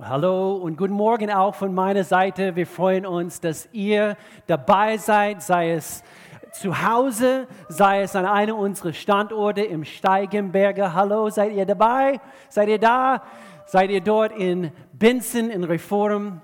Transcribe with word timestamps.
Hallo 0.00 0.54
und 0.54 0.76
guten 0.76 0.94
Morgen 0.94 1.28
auch 1.28 1.56
von 1.56 1.74
meiner 1.74 2.04
Seite. 2.04 2.54
Wir 2.54 2.68
freuen 2.68 3.04
uns, 3.04 3.40
dass 3.40 3.68
ihr 3.72 4.16
dabei 4.46 4.96
seid, 4.96 5.42
sei 5.42 5.72
es 5.72 6.04
zu 6.52 6.86
Hause, 6.86 7.48
sei 7.68 8.02
es 8.02 8.14
an 8.14 8.24
einem 8.24 8.54
unserer 8.54 8.92
Standorte 8.92 9.62
im 9.62 9.84
Steigenberger. 9.84 10.94
Hallo, 10.94 11.30
seid 11.30 11.52
ihr 11.52 11.66
dabei? 11.66 12.20
Seid 12.48 12.68
ihr 12.68 12.78
da? 12.78 13.24
Seid 13.66 13.90
ihr 13.90 14.00
dort 14.00 14.30
in 14.30 14.70
Binzen, 14.92 15.50
in 15.50 15.64
Reform? 15.64 16.42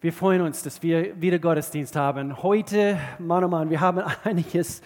Wir 0.00 0.12
freuen 0.12 0.40
uns, 0.40 0.64
dass 0.64 0.82
wir 0.82 1.20
wieder 1.20 1.38
Gottesdienst 1.38 1.94
haben. 1.94 2.42
Heute, 2.42 2.98
Mann, 3.20 3.44
oh 3.44 3.48
Mann, 3.48 3.70
wir 3.70 3.80
haben 3.80 4.00
einiges 4.24 4.82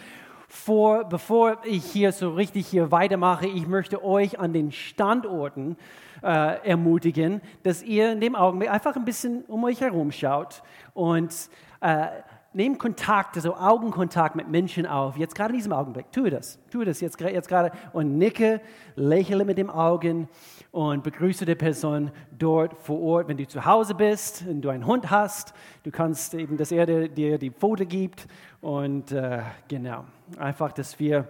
vor. 0.53 1.05
Bevor 1.05 1.57
ich 1.65 1.83
hier 1.83 2.13
so 2.13 2.31
richtig 2.31 2.67
hier 2.67 2.93
weitermache, 2.93 3.47
ich 3.47 3.67
möchte 3.67 4.05
euch 4.05 4.39
an 4.39 4.53
den 4.53 4.71
Standorten 4.71 5.77
äh, 6.23 6.69
ermutigen, 6.69 7.41
dass 7.63 7.83
ihr 7.83 8.13
in 8.13 8.21
dem 8.21 8.37
Augenblick 8.37 8.71
einfach 8.71 8.95
ein 8.95 9.07
bisschen 9.07 9.45
um 9.49 9.65
euch 9.65 9.81
herum 9.81 10.13
schaut 10.13 10.63
und 10.93 11.35
äh, 11.81 12.09
nehmt 12.53 12.79
Kontakt, 12.79 13.37
also 13.37 13.57
Augenkontakt 13.57 14.37
mit 14.37 14.49
Menschen 14.49 14.85
auf. 14.85 15.17
Jetzt 15.17 15.35
gerade 15.35 15.55
in 15.55 15.57
diesem 15.57 15.73
Augenblick, 15.73 16.13
tue 16.13 16.29
das, 16.29 16.59
tue 16.71 16.85
das 16.85 17.01
jetzt, 17.01 17.19
jetzt 17.19 17.49
gerade 17.49 17.73
und 17.95 18.19
nicke, 18.19 18.61
lächle 18.95 19.47
mit 19.47 19.57
den 19.57 19.71
Augen 19.71 20.29
und 20.71 21.03
begrüße 21.03 21.47
die 21.47 21.55
Person 21.55 22.11
dort 22.39 22.75
vor 22.75 23.01
Ort. 23.01 23.29
Wenn 23.29 23.39
du 23.39 23.47
zu 23.47 23.65
Hause 23.65 23.95
bist, 23.95 24.47
wenn 24.47 24.61
du 24.61 24.69
einen 24.69 24.87
Hund 24.87 25.11
hast, 25.11 25.55
du 25.83 25.91
kannst 25.91 26.35
eben, 26.35 26.59
dass 26.59 26.73
er 26.73 27.09
dir 27.09 27.39
die 27.39 27.51
Foto 27.51 27.87
gibt 27.87 28.27
und 28.63 29.11
äh, 29.11 29.41
genau, 29.67 30.05
einfach, 30.39 30.71
dass 30.71 31.01
wir 31.01 31.27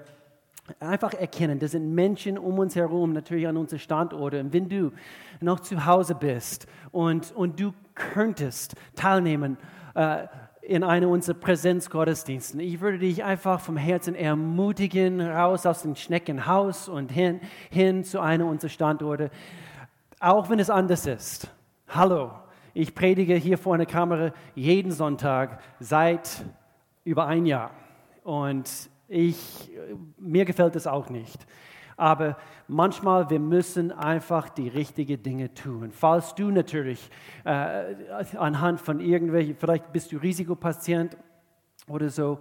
einfach 0.79 1.15
erkennen, 1.15 1.59
das 1.59 1.71
sind 1.71 1.95
Menschen 1.95 2.37
um 2.37 2.59
uns 2.59 2.77
herum, 2.77 3.15
natürlich 3.15 3.49
an 3.49 3.57
unseren 3.57 3.79
Standorten. 3.79 4.47
Und 4.47 4.53
wenn 4.53 4.69
du 4.69 4.93
noch 5.41 5.61
zu 5.61 5.87
Hause 5.87 6.15
bist 6.15 6.67
und, 6.93 7.33
und 7.33 7.59
du 7.59 7.73
könntest 7.95 8.75
teilnehmen 8.97 9.57
äh, 9.95 10.27
in 10.61 10.85
einem 10.85 11.09
unserer 11.09 11.39
Präsenzgottesdiensten, 11.39 12.61
ich 12.61 12.83
würde 12.83 12.99
dich 12.99 13.25
einfach 13.25 13.61
vom 13.61 13.79
Herzen 13.79 14.15
ermutigen, 14.15 15.23
raus 15.23 15.65
aus 15.65 15.83
dem 15.83 15.97
Schneckenhaus 15.97 16.87
und 16.87 17.11
hin, 17.11 17.41
hin 17.71 18.05
zu 18.05 18.21
einem 18.21 18.47
unserer 18.47 18.69
Standorte, 18.69 19.31
auch 20.21 20.51
wenn 20.51 20.59
es 20.59 20.69
anders 20.69 21.07
ist. 21.07 21.49
Hallo, 21.89 22.33
ich 22.75 22.95
predige 22.95 23.37
hier 23.37 23.57
vor 23.57 23.75
einer 23.75 23.87
Kamera 23.87 24.33
jeden 24.55 24.93
Sonntag 24.93 25.63
seit 25.81 26.45
über 27.05 27.27
ein 27.27 27.47
Jahr. 27.47 27.71
Und 28.25 28.91
ich, 29.09 29.71
mir 30.19 30.45
gefällt 30.45 30.77
es 30.77 30.87
auch 30.87 31.11
nicht. 31.11 31.47
Aber 31.97 32.37
manchmal, 32.69 33.29
wir 33.31 33.39
müssen 33.39 33.93
einfach 33.93 34.49
die 34.49 34.69
richtigen 34.69 35.23
Dinge 35.23 35.53
tun. 35.55 35.91
Falls 35.93 36.35
du 36.35 36.51
natürlich 36.51 37.11
äh, 37.45 37.85
anhand 38.37 38.81
von 38.81 39.01
irgendwelchen, 39.01 39.57
vielleicht 39.57 39.93
bist 39.93 40.11
du 40.13 40.17
Risikopatient 40.17 41.17
oder 41.89 42.09
so, 42.09 42.41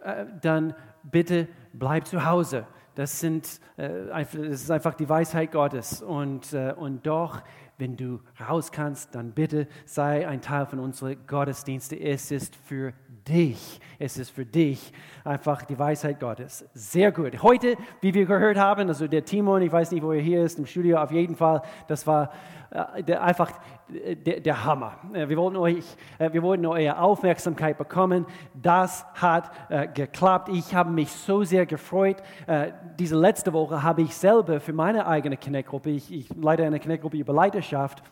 äh, 0.00 0.26
dann 0.40 0.74
bitte 1.04 1.48
bleib 1.72 2.06
zu 2.06 2.24
Hause. 2.24 2.66
Das, 2.94 3.20
sind, 3.20 3.60
äh, 3.76 4.08
das 4.10 4.34
ist 4.34 4.70
einfach 4.70 4.94
die 4.94 5.08
Weisheit 5.08 5.52
Gottes. 5.52 6.02
Und, 6.02 6.52
äh, 6.52 6.74
und 6.76 7.06
doch, 7.06 7.40
wenn 7.78 7.96
du 7.96 8.20
raus 8.40 8.72
kannst, 8.72 9.14
dann 9.14 9.32
bitte 9.32 9.68
sei 9.86 10.26
ein 10.26 10.40
Teil 10.40 10.66
von 10.66 10.80
unseren 10.80 11.16
Gottesdiensten. 11.26 11.98
Es 12.00 12.32
ist 12.32 12.56
für 12.56 12.92
dich. 13.28 13.80
Es 13.98 14.16
ist 14.16 14.30
für 14.30 14.46
dich 14.46 14.92
einfach 15.24 15.64
die 15.64 15.78
Weisheit 15.78 16.20
Gottes. 16.20 16.64
Sehr 16.72 17.10
gut. 17.12 17.42
Heute, 17.42 17.76
wie 18.00 18.14
wir 18.14 18.26
gehört 18.26 18.56
haben, 18.56 18.88
also 18.88 19.08
der 19.08 19.24
Timon, 19.24 19.62
ich 19.62 19.72
weiß 19.72 19.90
nicht, 19.90 20.02
wo 20.02 20.12
er 20.12 20.20
hier 20.20 20.44
ist, 20.44 20.58
im 20.58 20.66
Studio, 20.66 20.98
auf 20.98 21.10
jeden 21.10 21.34
Fall, 21.34 21.62
das 21.88 22.06
war 22.06 22.30
äh, 22.70 23.14
einfach 23.14 23.50
der, 23.88 24.40
der, 24.40 24.64
Hammer. 24.64 24.98
Äh, 25.12 25.28
wir 25.28 25.36
wollten, 25.36 25.56
euch, 25.56 25.84
äh, 26.18 26.32
wir 26.32 26.42
wollten 26.42 26.66
eure 26.66 26.98
Aufmerksamkeit 27.00 27.76
bekommen. 27.76 28.26
Das 28.54 29.04
hat 29.14 29.50
äh, 29.68 29.88
geklappt. 29.88 30.48
Ich 30.50 30.74
habe 30.74 30.90
mich 30.90 31.10
so 31.10 31.42
sehr 31.44 31.66
gefreut. 31.66 32.22
Äh, 32.46 32.72
diese 32.98 33.16
letzte 33.16 33.52
Woche 33.52 33.82
habe 33.82 34.02
ich 34.02 34.14
selber 34.14 34.60
für 34.60 34.72
meine 34.72 35.06
eigene 35.06 35.36
Connect-Gruppe, 35.36 35.90
ich, 35.90 36.12
ich 36.12 36.28
leite 36.36 36.64
eine 36.64 36.78
Connect-Gruppe 36.78 37.16
über 37.16 37.32
Leiterschaft, 37.32 38.02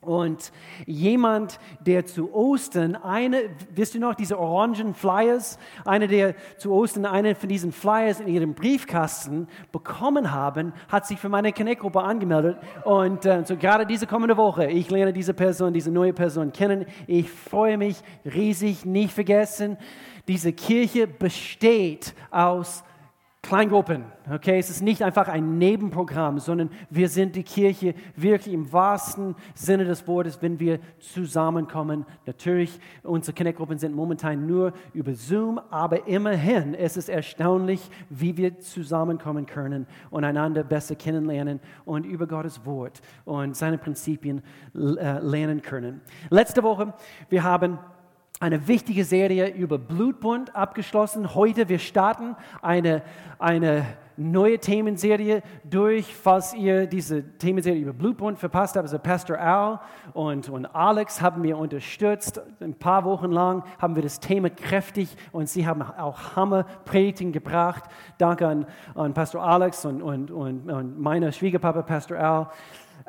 und 0.00 0.52
jemand, 0.86 1.58
der 1.80 2.06
zu 2.06 2.32
Ostern 2.32 2.94
eine, 2.94 3.50
wisst 3.74 3.96
ihr 3.96 4.00
noch, 4.00 4.14
diese 4.14 4.38
orangen 4.38 4.94
Flyers, 4.94 5.58
einer, 5.84 6.06
der 6.06 6.34
zu 6.56 6.72
Ostern 6.72 7.04
eine 7.04 7.34
von 7.34 7.48
diesen 7.48 7.72
Flyers 7.72 8.20
in 8.20 8.28
ihrem 8.28 8.54
Briefkasten 8.54 9.48
bekommen 9.72 10.32
haben, 10.32 10.72
hat 10.88 11.06
sich 11.06 11.18
für 11.18 11.28
meine 11.28 11.52
Connect-Gruppe 11.52 12.00
angemeldet. 12.00 12.58
Und 12.84 13.26
äh, 13.26 13.44
so 13.44 13.56
gerade 13.56 13.86
diese 13.86 14.06
kommende 14.06 14.36
Woche, 14.36 14.66
ich 14.66 14.88
lerne 14.88 15.12
diese 15.12 15.34
Person, 15.34 15.72
diese 15.72 15.90
neue 15.90 16.12
Person 16.12 16.52
kennen. 16.52 16.86
Ich 17.08 17.28
freue 17.28 17.76
mich 17.76 17.96
riesig, 18.24 18.84
nicht 18.84 19.12
vergessen, 19.12 19.78
diese 20.28 20.52
Kirche 20.52 21.06
besteht 21.06 22.14
aus 22.30 22.84
Kleingruppen, 23.40 24.04
okay? 24.30 24.58
Es 24.58 24.68
ist 24.68 24.82
nicht 24.82 25.00
einfach 25.00 25.28
ein 25.28 25.58
Nebenprogramm, 25.58 26.40
sondern 26.40 26.70
wir 26.90 27.08
sind 27.08 27.36
die 27.36 27.44
Kirche 27.44 27.94
wirklich 28.16 28.52
im 28.52 28.72
wahrsten 28.72 29.36
Sinne 29.54 29.84
des 29.84 30.08
Wortes, 30.08 30.42
wenn 30.42 30.58
wir 30.58 30.80
zusammenkommen. 30.98 32.04
Natürlich, 32.26 32.80
unsere 33.04 33.36
Connect-Gruppen 33.36 33.78
sind 33.78 33.94
momentan 33.94 34.44
nur 34.44 34.72
über 34.92 35.14
Zoom, 35.14 35.60
aber 35.70 36.08
immerhin 36.08 36.74
ist 36.74 36.96
es 36.96 37.08
erstaunlich, 37.08 37.88
wie 38.10 38.36
wir 38.36 38.58
zusammenkommen 38.58 39.46
können 39.46 39.86
und 40.10 40.24
einander 40.24 40.64
besser 40.64 40.96
kennenlernen 40.96 41.60
und 41.84 42.04
über 42.04 42.26
Gottes 42.26 42.66
Wort 42.66 43.00
und 43.24 43.56
seine 43.56 43.78
Prinzipien 43.78 44.42
äh, 44.74 45.20
lernen 45.20 45.62
können. 45.62 46.00
Letzte 46.28 46.64
Woche, 46.64 46.92
wir 47.30 47.44
haben 47.44 47.78
eine 48.40 48.68
wichtige 48.68 49.04
Serie 49.04 49.48
über 49.48 49.78
Blutbund 49.78 50.54
abgeschlossen. 50.54 51.34
Heute 51.34 51.68
wir 51.68 51.78
starten 51.78 52.36
eine, 52.62 53.02
eine 53.38 53.84
neue 54.16 54.58
Themenserie 54.58 55.42
durch, 55.64 56.14
falls 56.14 56.54
ihr 56.54 56.86
diese 56.86 57.22
Themenserie 57.38 57.80
über 57.80 57.92
Blutbund 57.92 58.38
verpasst 58.38 58.76
habt. 58.76 58.84
Also 58.84 58.98
Pastor 58.98 59.38
Al 59.38 59.80
und, 60.12 60.48
und 60.48 60.66
Alex 60.66 61.20
haben 61.20 61.42
mir 61.42 61.56
unterstützt. 61.56 62.40
Ein 62.60 62.74
paar 62.74 63.04
Wochen 63.04 63.30
lang 63.30 63.64
haben 63.80 63.96
wir 63.96 64.02
das 64.02 64.20
Thema 64.20 64.50
kräftig 64.50 65.16
und 65.32 65.48
sie 65.48 65.66
haben 65.66 65.82
auch 65.82 66.36
Hammer-Predigten 66.36 67.32
gebracht. 67.32 67.84
Danke 68.18 68.46
an, 68.46 68.66
an 68.94 69.14
Pastor 69.14 69.42
Alex 69.42 69.84
und, 69.84 70.02
und, 70.02 70.30
und, 70.30 70.70
und 70.70 71.00
meiner 71.00 71.32
Schwiegerpapa 71.32 71.82
Pastor 71.82 72.18
Al. 72.18 72.48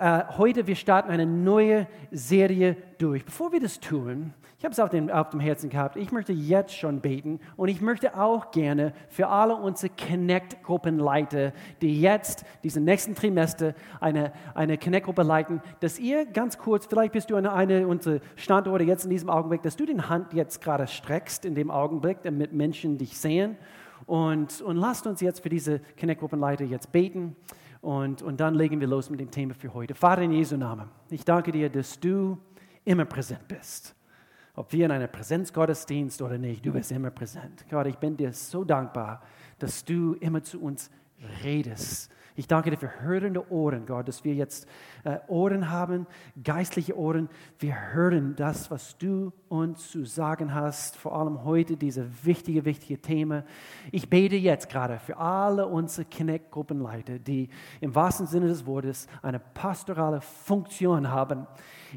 Uh, 0.01 0.23
heute 0.37 0.65
wir 0.65 0.77
starten 0.77 1.11
eine 1.11 1.25
neue 1.25 1.85
Serie 2.09 2.77
durch. 2.99 3.25
Bevor 3.25 3.51
wir 3.51 3.59
das 3.59 3.81
tun, 3.81 4.33
ich 4.57 4.63
habe 4.63 4.71
es 4.71 4.79
auf 4.79 4.89
dem, 4.89 5.09
auf 5.09 5.31
dem 5.31 5.41
Herzen 5.41 5.69
gehabt. 5.69 5.97
Ich 5.97 6.13
möchte 6.13 6.31
jetzt 6.31 6.73
schon 6.73 7.01
beten 7.01 7.41
und 7.57 7.67
ich 7.67 7.81
möchte 7.81 8.17
auch 8.17 8.51
gerne 8.51 8.93
für 9.09 9.27
alle 9.27 9.57
unsere 9.57 9.93
Connect-Gruppenleiter, 9.93 11.51
die 11.81 11.99
jetzt 11.99 12.45
diesen 12.63 12.85
nächsten 12.85 13.13
Trimester 13.13 13.73
eine, 13.99 14.31
eine 14.53 14.77
Connect-Gruppe 14.77 15.23
leiten, 15.23 15.61
dass 15.81 15.99
ihr 15.99 16.25
ganz 16.25 16.57
kurz, 16.57 16.85
vielleicht 16.85 17.11
bist 17.11 17.29
du 17.29 17.35
an 17.35 17.45
einer 17.45 17.85
unserer 17.85 18.21
Standorte 18.37 18.85
jetzt 18.85 19.03
in 19.03 19.09
diesem 19.09 19.29
Augenblick, 19.29 19.63
dass 19.63 19.75
du 19.75 19.85
den 19.85 20.07
Hand 20.07 20.31
jetzt 20.31 20.61
gerade 20.61 20.87
streckst 20.87 21.43
in 21.43 21.55
dem 21.55 21.69
Augenblick, 21.69 22.21
damit 22.21 22.53
Menschen 22.53 22.97
dich 22.97 23.17
sehen. 23.17 23.57
Und, 24.05 24.61
und 24.61 24.77
lasst 24.77 25.07
uns 25.07 25.19
jetzt 25.19 25.41
für 25.41 25.49
diese 25.49 25.81
Connect-Gruppenleiter 25.99 26.63
jetzt 26.63 26.93
beten. 26.93 27.35
Und, 27.81 28.21
und 28.21 28.39
dann 28.39 28.55
legen 28.55 28.79
wir 28.79 28.87
los 28.87 29.09
mit 29.09 29.19
dem 29.19 29.31
Thema 29.31 29.53
für 29.53 29.73
heute. 29.73 29.95
Vater 29.95 30.21
in 30.23 30.31
Jesu 30.31 30.57
Namen, 30.57 30.89
ich 31.09 31.23
danke 31.23 31.51
dir, 31.51 31.69
dass 31.69 31.99
du 31.99 32.37
immer 32.83 33.05
präsent 33.05 33.47
bist 33.47 33.95
ob 34.59 34.73
wir 34.73 34.85
in 34.85 34.91
einer 34.91 35.07
Präsenzgottesdienst 35.07 36.21
oder 36.21 36.37
nicht, 36.37 36.65
du 36.65 36.73
bist 36.73 36.91
immer 36.91 37.11
präsent. 37.11 37.63
Gott, 37.69 37.87
ich 37.87 37.95
bin 37.95 38.17
dir 38.17 38.33
so 38.33 38.65
dankbar, 38.65 39.21
dass 39.57 39.85
du 39.85 40.15
immer 40.15 40.43
zu 40.43 40.61
uns 40.61 40.91
redest. 41.45 42.11
Ich 42.39 42.47
danke 42.47 42.69
dir 42.71 42.77
für 42.77 43.01
hörende 43.01 43.51
Ohren, 43.51 43.85
Gott, 43.85 44.07
dass 44.07 44.23
wir 44.23 44.33
jetzt 44.33 44.65
äh, 45.03 45.17
Ohren 45.27 45.69
haben, 45.69 46.07
geistliche 46.41 46.97
Ohren. 46.97 47.27
Wir 47.59 47.91
hören 47.91 48.33
das, 48.37 48.71
was 48.71 48.97
du 48.97 49.33
uns 49.49 49.91
zu 49.91 50.05
sagen 50.05 50.55
hast, 50.55 50.95
vor 50.95 51.19
allem 51.19 51.43
heute 51.43 51.75
diese 51.75 52.07
wichtige, 52.23 52.63
wichtige 52.63 53.01
Thema. 53.01 53.43
Ich 53.91 54.09
bete 54.09 54.37
jetzt 54.37 54.69
gerade 54.69 54.99
für 54.99 55.17
alle 55.17 55.67
unsere 55.67 56.07
Connect-Gruppenleiter, 56.09 57.19
die 57.19 57.49
im 57.81 57.93
wahrsten 57.93 58.25
Sinne 58.25 58.47
des 58.47 58.65
Wortes 58.65 59.09
eine 59.21 59.39
pastorale 59.39 60.21
Funktion 60.21 61.09
haben 61.09 61.45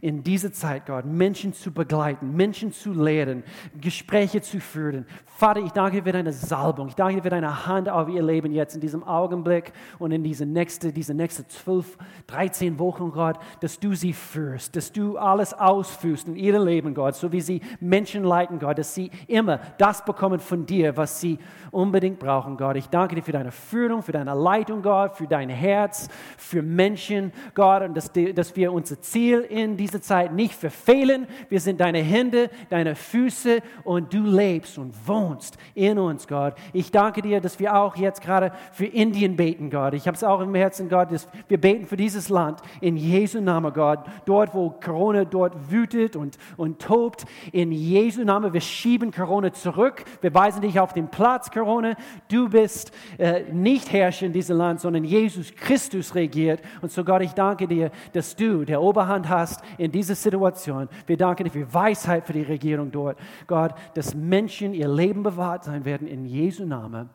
in 0.00 0.22
dieser 0.22 0.52
Zeit, 0.52 0.86
Gott, 0.86 1.04
Menschen 1.04 1.52
zu 1.52 1.72
begleiten, 1.72 2.34
Menschen 2.34 2.72
zu 2.72 2.92
lehren, 2.92 3.42
Gespräche 3.80 4.40
zu 4.40 4.60
führen. 4.60 5.06
Vater, 5.24 5.60
ich 5.60 5.72
danke 5.72 5.98
dir 5.98 6.04
für 6.04 6.12
deine 6.12 6.32
Salbung. 6.32 6.88
Ich 6.88 6.94
danke 6.94 7.16
dir 7.16 7.22
für 7.22 7.30
deine 7.30 7.66
Hand 7.66 7.88
auf 7.88 8.08
ihr 8.08 8.22
Leben 8.22 8.52
jetzt 8.52 8.74
in 8.74 8.80
diesem 8.80 9.02
Augenblick 9.02 9.72
und 9.98 10.12
in 10.12 10.22
diese 10.22 10.46
nächste, 10.46 10.92
diese 10.92 11.14
nächste 11.14 11.46
zwölf, 11.48 11.98
dreizehn 12.26 12.78
Wochen, 12.78 13.10
Gott, 13.10 13.38
dass 13.60 13.80
du 13.80 13.94
sie 13.94 14.12
führst, 14.12 14.76
dass 14.76 14.92
du 14.92 15.18
alles 15.18 15.52
ausführst 15.52 16.28
in 16.28 16.36
ihrem 16.36 16.64
Leben, 16.64 16.94
Gott, 16.94 17.16
so 17.16 17.32
wie 17.32 17.40
sie 17.40 17.60
Menschen 17.80 18.24
leiten, 18.24 18.58
Gott, 18.58 18.78
dass 18.78 18.94
sie 18.94 19.10
immer 19.26 19.58
das 19.78 20.04
bekommen 20.04 20.38
von 20.38 20.64
dir, 20.66 20.96
was 20.96 21.20
sie 21.20 21.38
unbedingt 21.70 22.18
brauchen, 22.18 22.56
Gott. 22.56 22.76
Ich 22.76 22.88
danke 22.88 23.16
dir 23.16 23.22
für 23.22 23.32
deine 23.32 23.50
Führung, 23.50 24.02
für 24.02 24.12
deine 24.12 24.34
Leitung, 24.34 24.82
Gott, 24.82 25.16
für 25.16 25.26
dein 25.26 25.48
Herz, 25.48 26.08
für 26.36 26.62
Menschen, 26.62 27.32
Gott, 27.54 27.82
und 27.82 27.96
dass, 27.96 28.12
dass 28.12 28.54
wir 28.54 28.72
unser 28.72 29.00
Ziel 29.00 29.40
in 29.40 29.76
dieser 29.82 30.00
Zeit 30.00 30.32
nicht 30.32 30.54
verfehlen. 30.54 31.26
Wir 31.48 31.60
sind 31.60 31.80
deine 31.80 31.98
Hände, 31.98 32.50
deine 32.70 32.94
Füße 32.94 33.60
und 33.82 34.14
du 34.14 34.22
lebst 34.22 34.78
und 34.78 34.94
wohnst 35.06 35.58
in 35.74 35.98
uns, 35.98 36.28
Gott. 36.28 36.54
Ich 36.72 36.92
danke 36.92 37.20
dir, 37.20 37.40
dass 37.40 37.58
wir 37.58 37.76
auch 37.76 37.96
jetzt 37.96 38.20
gerade 38.22 38.52
für 38.72 38.86
Indien 38.86 39.36
beten, 39.36 39.70
Gott. 39.70 39.94
Ich 39.94 40.06
habe 40.06 40.16
es 40.16 40.22
auch 40.22 40.40
im 40.40 40.54
Herzen, 40.54 40.88
Gott, 40.88 41.10
dass 41.10 41.26
wir 41.48 41.60
beten 41.60 41.86
für 41.86 41.96
dieses 41.96 42.28
Land 42.28 42.60
in 42.80 42.96
Jesu 42.96 43.40
Namen, 43.40 43.72
Gott. 43.72 44.00
Dort, 44.24 44.54
wo 44.54 44.70
Corona 44.70 45.24
dort 45.24 45.70
wütet 45.70 46.14
und, 46.14 46.38
und 46.56 46.80
tobt, 46.80 47.24
in 47.50 47.72
Jesu 47.72 48.22
Namen. 48.22 48.52
Wir 48.52 48.60
schieben 48.60 49.10
Corona 49.10 49.52
zurück. 49.52 50.04
Wir 50.20 50.32
weisen 50.32 50.62
dich 50.62 50.78
auf 50.78 50.92
den 50.92 51.08
Platz, 51.08 51.50
Corona. 51.50 51.96
Du 52.30 52.48
bist 52.48 52.92
äh, 53.18 53.42
nicht 53.52 53.92
Herrscher 53.92 54.26
in 54.26 54.32
diesem 54.32 54.58
Land, 54.58 54.80
sondern 54.80 55.02
Jesus 55.02 55.52
Christus 55.56 56.14
regiert. 56.14 56.60
Und 56.80 56.92
so, 56.92 57.02
Gott, 57.02 57.22
ich 57.22 57.32
danke 57.32 57.66
dir, 57.66 57.90
dass 58.12 58.36
du 58.36 58.64
der 58.64 58.80
Oberhand 58.80 59.28
hast 59.28 59.60
in 59.78 59.92
dieser 59.92 60.14
Situation. 60.14 60.88
Wir 61.06 61.16
danken 61.16 61.44
dir 61.44 61.50
für 61.50 61.72
Weisheit 61.72 62.26
für 62.26 62.32
die 62.32 62.42
Regierung 62.42 62.90
dort. 62.90 63.18
Gott, 63.46 63.74
dass 63.94 64.14
Menschen 64.14 64.74
ihr 64.74 64.88
Leben 64.88 65.22
bewahrt 65.22 65.64
sein 65.64 65.84
werden 65.84 66.08
in 66.08 66.26
Jesu 66.26 66.64
Namen. 66.64 67.10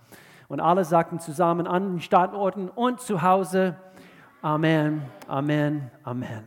Und 0.48 0.60
alle 0.60 0.86
sagten 0.86 1.20
zusammen 1.20 1.68
an 1.68 1.94
den 1.94 2.02
Standorten 2.02 2.70
und 2.70 3.02
zu 3.02 3.22
Hause, 3.22 3.76
Amen, 4.42 5.04
Amen, 5.28 5.92
Amen. 6.04 6.44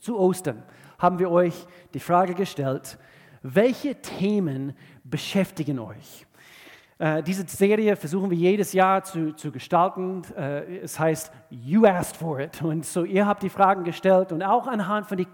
Zu 0.00 0.18
Ostern 0.18 0.62
haben 0.98 1.18
wir 1.18 1.30
euch 1.30 1.66
die 1.94 2.00
Frage 2.00 2.34
gestellt, 2.34 2.98
welche 3.42 4.00
Themen 4.00 4.76
beschäftigen 5.04 5.78
euch? 5.78 6.27
Äh, 6.98 7.22
diese 7.22 7.46
Serie 7.46 7.94
versuchen 7.94 8.28
wir 8.30 8.36
jedes 8.36 8.72
Jahr 8.72 9.04
zu, 9.04 9.32
zu 9.32 9.52
gestalten. 9.52 10.22
Äh, 10.36 10.78
es 10.78 10.98
heißt 10.98 11.32
You 11.48 11.86
asked 11.86 12.16
for 12.16 12.40
it. 12.40 12.60
Und 12.60 12.84
so 12.84 13.04
ihr 13.04 13.24
habt 13.24 13.42
die 13.44 13.48
Fragen 13.48 13.84
gestellt 13.84 14.32
und 14.32 14.42
auch 14.42 14.66
anhand 14.66 15.06
von 15.06 15.16
den 15.16 15.28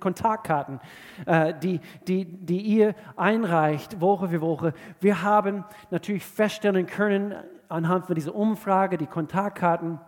Kontaktkarten, 0.00 0.80
äh, 1.26 1.52
die, 1.62 1.80
die, 2.08 2.24
die 2.24 2.60
ihr 2.60 2.94
einreicht, 3.16 4.00
Woche 4.00 4.30
für 4.30 4.40
Woche. 4.40 4.72
Wir 5.00 5.22
haben 5.22 5.64
natürlich 5.90 6.24
feststellen 6.24 6.86
können, 6.86 7.34
anhand 7.68 8.06
von 8.06 8.14
dieser 8.14 8.34
Umfrage, 8.34 8.96
die 8.96 9.06
Kontaktkarten, 9.06 10.00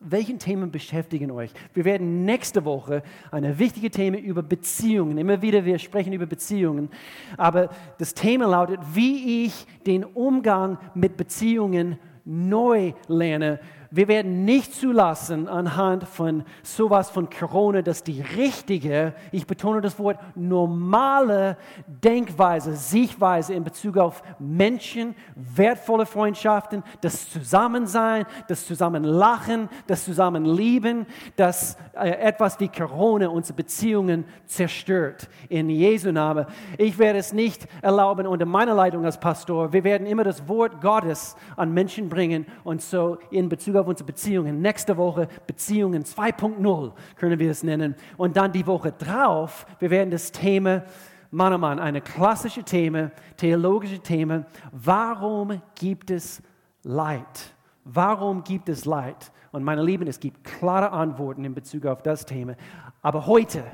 welchen 0.00 0.38
Themen 0.38 0.70
beschäftigen 0.70 1.30
euch? 1.30 1.50
Wir 1.74 1.84
werden 1.84 2.24
nächste 2.24 2.64
Woche 2.64 3.02
eine 3.30 3.58
wichtige 3.58 3.90
Thema 3.90 4.18
über 4.18 4.42
Beziehungen. 4.42 5.18
Immer 5.18 5.42
wieder, 5.42 5.64
wir 5.64 5.78
sprechen 5.78 6.12
über 6.12 6.26
Beziehungen. 6.26 6.90
Aber 7.36 7.70
das 7.98 8.14
Thema 8.14 8.46
lautet, 8.46 8.80
wie 8.94 9.44
ich 9.44 9.66
den 9.86 10.04
Umgang 10.04 10.78
mit 10.94 11.16
Beziehungen 11.16 11.98
neu 12.24 12.92
lerne 13.08 13.60
wir 13.90 14.08
werden 14.08 14.44
nicht 14.44 14.74
zulassen 14.74 15.48
anhand 15.48 16.04
von 16.04 16.44
sowas 16.62 17.10
von 17.10 17.30
Corona, 17.30 17.82
dass 17.82 18.02
die 18.02 18.20
richtige, 18.20 19.14
ich 19.32 19.46
betone 19.46 19.80
das 19.80 19.98
Wort, 19.98 20.18
normale 20.34 21.56
Denkweise, 21.86 22.74
Sichtweise 22.74 23.54
in 23.54 23.64
Bezug 23.64 23.96
auf 23.96 24.22
Menschen, 24.38 25.14
wertvolle 25.34 26.06
Freundschaften, 26.06 26.82
das 27.00 27.30
Zusammensein, 27.30 28.26
das 28.48 28.66
Zusammenlachen, 28.66 29.68
das 29.86 30.04
Zusammenlieben, 30.04 31.06
dass 31.36 31.76
äh, 31.94 32.10
etwas 32.10 32.58
wie 32.58 32.68
Corona 32.68 33.28
unsere 33.28 33.56
Beziehungen 33.56 34.24
zerstört. 34.46 35.28
In 35.48 35.70
Jesu 35.70 36.10
Namen. 36.10 36.46
Ich 36.78 36.98
werde 36.98 37.18
es 37.18 37.32
nicht 37.32 37.66
erlauben 37.82 38.26
unter 38.26 38.46
meiner 38.46 38.74
Leitung 38.74 39.04
als 39.04 39.18
Pastor. 39.18 39.72
Wir 39.72 39.84
werden 39.84 40.06
immer 40.06 40.24
das 40.24 40.48
Wort 40.48 40.80
Gottes 40.80 41.36
an 41.56 41.72
Menschen 41.72 42.08
bringen 42.08 42.46
und 42.64 42.82
so 42.82 43.18
in 43.30 43.48
Bezug 43.48 43.75
auf 43.76 43.86
unsere 43.86 44.06
Beziehungen. 44.06 44.60
Nächste 44.60 44.96
Woche 44.96 45.28
Beziehungen 45.46 46.04
2.0 46.04 46.92
können 47.16 47.38
wir 47.38 47.50
es 47.50 47.62
nennen. 47.62 47.94
Und 48.16 48.36
dann 48.36 48.52
die 48.52 48.66
Woche 48.66 48.92
drauf, 48.92 49.66
wir 49.78 49.90
werden 49.90 50.10
das 50.10 50.32
Thema, 50.32 50.84
Mann, 51.30 51.52
oh 51.52 51.58
Mann, 51.58 51.78
eine 51.78 52.00
klassische 52.00 52.62
Thema, 52.62 53.10
theologische 53.36 53.98
Thema. 53.98 54.46
Warum 54.72 55.60
gibt 55.74 56.10
es 56.10 56.42
Leid? 56.82 57.54
Warum 57.84 58.42
gibt 58.44 58.68
es 58.68 58.84
Leid? 58.84 59.32
Und 59.52 59.62
meine 59.64 59.82
Lieben, 59.82 60.06
es 60.06 60.20
gibt 60.20 60.44
klare 60.44 60.92
Antworten 60.92 61.44
in 61.44 61.54
Bezug 61.54 61.86
auf 61.86 62.02
das 62.02 62.26
Thema. 62.26 62.54
Aber 63.02 63.26
heute 63.26 63.64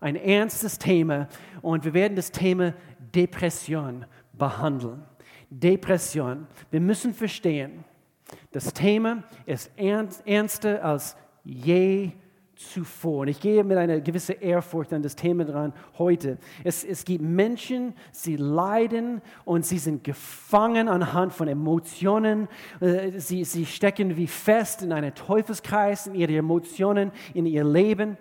ein 0.00 0.16
ernstes 0.16 0.78
Thema 0.78 1.28
und 1.62 1.84
wir 1.84 1.94
werden 1.94 2.16
das 2.16 2.30
Thema 2.30 2.74
Depression 3.14 4.04
behandeln. 4.32 5.02
Depression. 5.50 6.46
Wir 6.70 6.80
müssen 6.80 7.14
verstehen, 7.14 7.84
das 8.52 8.72
Thema 8.72 9.24
ist 9.46 9.70
ernster 9.76 10.84
als 10.84 11.16
je 11.44 12.12
zuvor. 12.58 13.20
Und 13.20 13.28
ich 13.28 13.40
gehe 13.40 13.62
mit 13.62 13.78
einer 13.78 14.00
gewissen 14.00 14.40
Ehrfurcht 14.40 14.92
an 14.92 15.02
das 15.02 15.14
Thema 15.14 15.44
dran 15.44 15.72
heute. 15.96 16.38
Es, 16.64 16.84
es 16.84 17.04
gibt 17.04 17.22
Menschen, 17.22 17.94
sie 18.10 18.36
leiden 18.36 19.22
und 19.44 19.64
sie 19.64 19.78
sind 19.78 20.02
gefangen 20.02 20.88
anhand 20.88 21.32
von 21.32 21.46
Emotionen. 21.46 22.48
Äh, 22.80 23.18
sie, 23.18 23.44
sie 23.44 23.64
stecken 23.64 24.16
wie 24.16 24.26
fest 24.26 24.82
in 24.82 24.92
einen 24.92 25.14
Teufelskreis, 25.14 26.08
in 26.08 26.14
ihre 26.16 26.36
Emotionen, 26.36 27.12
in 27.32 27.46
ihr 27.46 27.64
Leben. 27.64 28.18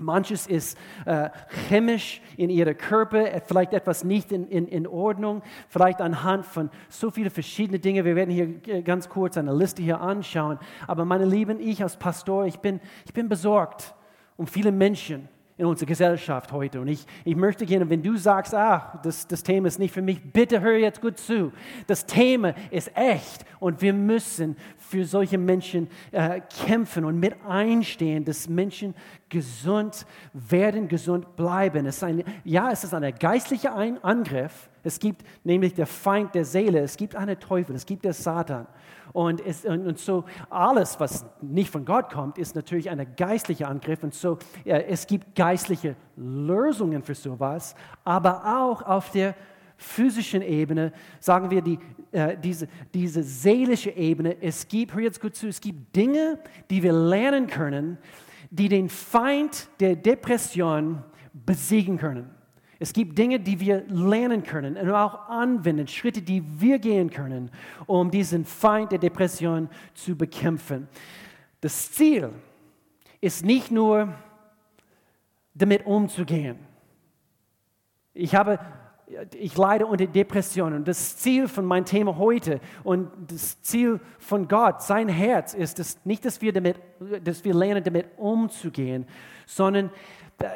Manches 0.00 0.46
ist 0.46 0.78
äh, 1.06 1.28
chemisch 1.68 2.22
in 2.36 2.50
ihrem 2.50 2.76
Körper, 2.76 3.32
äh, 3.32 3.40
vielleicht 3.44 3.72
etwas 3.72 4.04
nicht 4.04 4.30
in, 4.30 4.46
in, 4.46 4.68
in 4.68 4.86
Ordnung, 4.86 5.42
vielleicht 5.68 6.00
anhand 6.00 6.46
von 6.46 6.70
so 6.88 7.10
vielen 7.10 7.30
verschiedenen 7.30 7.80
Dingen. 7.80 8.04
Wir 8.04 8.14
werden 8.14 8.30
hier 8.30 8.60
äh, 8.72 8.82
ganz 8.82 9.08
kurz 9.08 9.36
eine 9.36 9.52
Liste 9.52 9.82
hier 9.82 10.00
anschauen. 10.00 10.58
Aber 10.86 11.04
meine 11.04 11.24
Lieben, 11.24 11.58
ich 11.58 11.82
als 11.82 11.96
Pastor, 11.96 12.46
ich 12.46 12.60
bin, 12.60 12.80
ich 13.06 13.12
bin 13.12 13.28
besorgt 13.28 13.94
um 14.36 14.46
viele 14.46 14.70
Menschen 14.70 15.28
in 15.58 15.66
unserer 15.66 15.88
Gesellschaft 15.88 16.52
heute. 16.52 16.80
Und 16.80 16.86
ich, 16.86 17.04
ich 17.24 17.34
möchte 17.34 17.66
gerne, 17.66 17.90
wenn 17.90 18.02
du 18.02 18.16
sagst, 18.16 18.54
ah, 18.54 19.00
das, 19.02 19.26
das 19.26 19.42
Thema 19.42 19.66
ist 19.66 19.80
nicht 19.80 19.92
für 19.92 20.02
mich, 20.02 20.32
bitte 20.32 20.60
hör 20.60 20.76
jetzt 20.76 21.00
gut 21.00 21.18
zu. 21.18 21.52
Das 21.88 22.06
Thema 22.06 22.54
ist 22.70 22.96
echt 22.96 23.44
und 23.58 23.82
wir 23.82 23.92
müssen 23.92 24.56
für 24.88 25.04
solche 25.04 25.36
Menschen 25.36 25.88
äh, 26.12 26.40
kämpfen 26.64 27.04
und 27.04 27.20
mit 27.20 27.34
einstehen, 27.46 28.24
dass 28.24 28.48
Menschen 28.48 28.94
gesund 29.28 30.06
werden, 30.32 30.88
gesund 30.88 31.36
bleiben. 31.36 31.84
Es 31.84 32.02
ein, 32.02 32.24
ja, 32.44 32.70
es 32.70 32.84
ist 32.84 32.94
ein 32.94 33.14
geistlicher 33.18 33.74
Angriff. 33.74 34.70
Es 34.82 34.98
gibt 34.98 35.22
nämlich 35.44 35.74
der 35.74 35.86
Feind 35.86 36.34
der 36.34 36.46
Seele, 36.46 36.80
es 36.80 36.96
gibt 36.96 37.14
einen 37.16 37.38
Teufel, 37.38 37.76
es 37.76 37.84
gibt 37.84 38.04
der 38.06 38.14
Satan. 38.14 38.66
Und, 39.12 39.44
es, 39.44 39.64
und, 39.64 39.86
und, 39.86 39.98
so 39.98 40.24
alles, 40.48 40.98
was 41.00 41.26
nicht 41.42 41.70
von 41.70 41.84
Gott 41.84 42.10
kommt, 42.10 42.38
ist 42.38 42.54
natürlich 42.54 42.88
ein 42.88 43.06
geistlicher 43.16 43.68
Angriff. 43.68 44.02
Und 44.02 44.14
so 44.14 44.38
äh, 44.64 44.84
es 44.84 45.06
gibt 45.06 45.34
geistliche 45.34 45.96
Lösungen 46.16 47.02
für 47.02 47.14
sowas, 47.14 47.74
aber 48.04 48.60
auch 48.60 48.82
auf 48.82 49.10
der 49.10 49.34
physischen 49.78 50.42
Ebene, 50.42 50.92
sagen 51.20 51.50
wir 51.50 51.62
die, 51.62 51.78
äh, 52.12 52.36
diese, 52.36 52.68
diese 52.92 53.22
seelische 53.22 53.90
Ebene, 53.90 54.36
es 54.42 54.68
gibt, 54.68 54.92
hör 54.92 55.00
jetzt 55.00 55.20
gut 55.20 55.34
zu, 55.34 55.46
es 55.46 55.60
gibt 55.60 55.94
Dinge, 55.96 56.38
die 56.68 56.82
wir 56.82 56.92
lernen 56.92 57.46
können, 57.46 57.96
die 58.50 58.68
den 58.68 58.88
Feind 58.88 59.68
der 59.80 59.96
Depression 59.96 61.02
besiegen 61.32 61.96
können. 61.96 62.28
Es 62.80 62.92
gibt 62.92 63.16
Dinge, 63.16 63.40
die 63.40 63.58
wir 63.58 63.84
lernen 63.88 64.42
können 64.42 64.76
und 64.76 64.90
auch 64.90 65.28
anwenden, 65.28 65.88
Schritte, 65.88 66.22
die 66.22 66.42
wir 66.60 66.78
gehen 66.78 67.10
können, 67.10 67.50
um 67.86 68.10
diesen 68.10 68.44
Feind 68.44 68.92
der 68.92 68.98
Depression 68.98 69.68
zu 69.94 70.16
bekämpfen. 70.16 70.88
Das 71.60 71.92
Ziel 71.92 72.30
ist 73.20 73.44
nicht 73.44 73.70
nur, 73.70 74.14
damit 75.54 75.86
umzugehen. 75.86 76.56
Ich 78.14 78.34
habe 78.34 78.60
ich 79.34 79.56
leide 79.56 79.86
unter 79.86 80.06
Depressionen. 80.06 80.84
Das 80.84 81.16
Ziel 81.16 81.48
von 81.48 81.64
meinem 81.64 81.84
Thema 81.84 82.16
heute 82.18 82.60
und 82.84 83.10
das 83.30 83.60
Ziel 83.62 84.00
von 84.18 84.48
Gott, 84.48 84.82
sein 84.82 85.08
Herz 85.08 85.54
ist 85.54 85.78
es 85.78 85.98
nicht, 86.04 86.24
dass 86.24 86.42
wir, 86.42 86.52
damit, 86.52 86.78
dass 87.24 87.44
wir 87.44 87.54
lernen, 87.54 87.82
damit 87.82 88.06
umzugehen, 88.16 89.06
sondern 89.46 89.90
äh, 90.42 90.46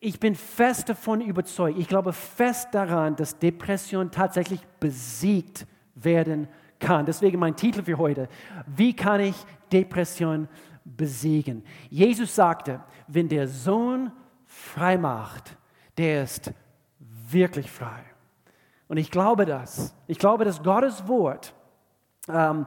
ich 0.00 0.20
bin 0.20 0.34
fest 0.34 0.88
davon 0.88 1.20
überzeugt, 1.20 1.78
ich 1.78 1.88
glaube 1.88 2.12
fest 2.12 2.68
daran, 2.72 3.16
dass 3.16 3.38
Depression 3.38 4.10
tatsächlich 4.10 4.60
besiegt 4.78 5.66
werden 5.94 6.46
kann. 6.78 7.04
Deswegen 7.04 7.38
mein 7.38 7.56
Titel 7.56 7.82
für 7.82 7.98
heute, 7.98 8.28
wie 8.66 8.94
kann 8.94 9.20
ich 9.20 9.34
Depression 9.72 10.48
besiegen? 10.84 11.64
Jesus 11.90 12.34
sagte, 12.34 12.80
wenn 13.08 13.28
der 13.28 13.48
Sohn 13.48 14.12
frei 14.44 14.96
macht, 14.96 15.56
der 15.96 16.22
ist 16.22 16.52
wirklich 17.32 17.70
frei. 17.70 18.00
Und 18.88 18.96
ich 18.96 19.10
glaube 19.10 19.44
das. 19.44 19.94
Ich 20.06 20.18
glaube, 20.18 20.44
dass 20.44 20.62
Gottes 20.62 21.06
Wort 21.08 21.54
ähm, 22.28 22.66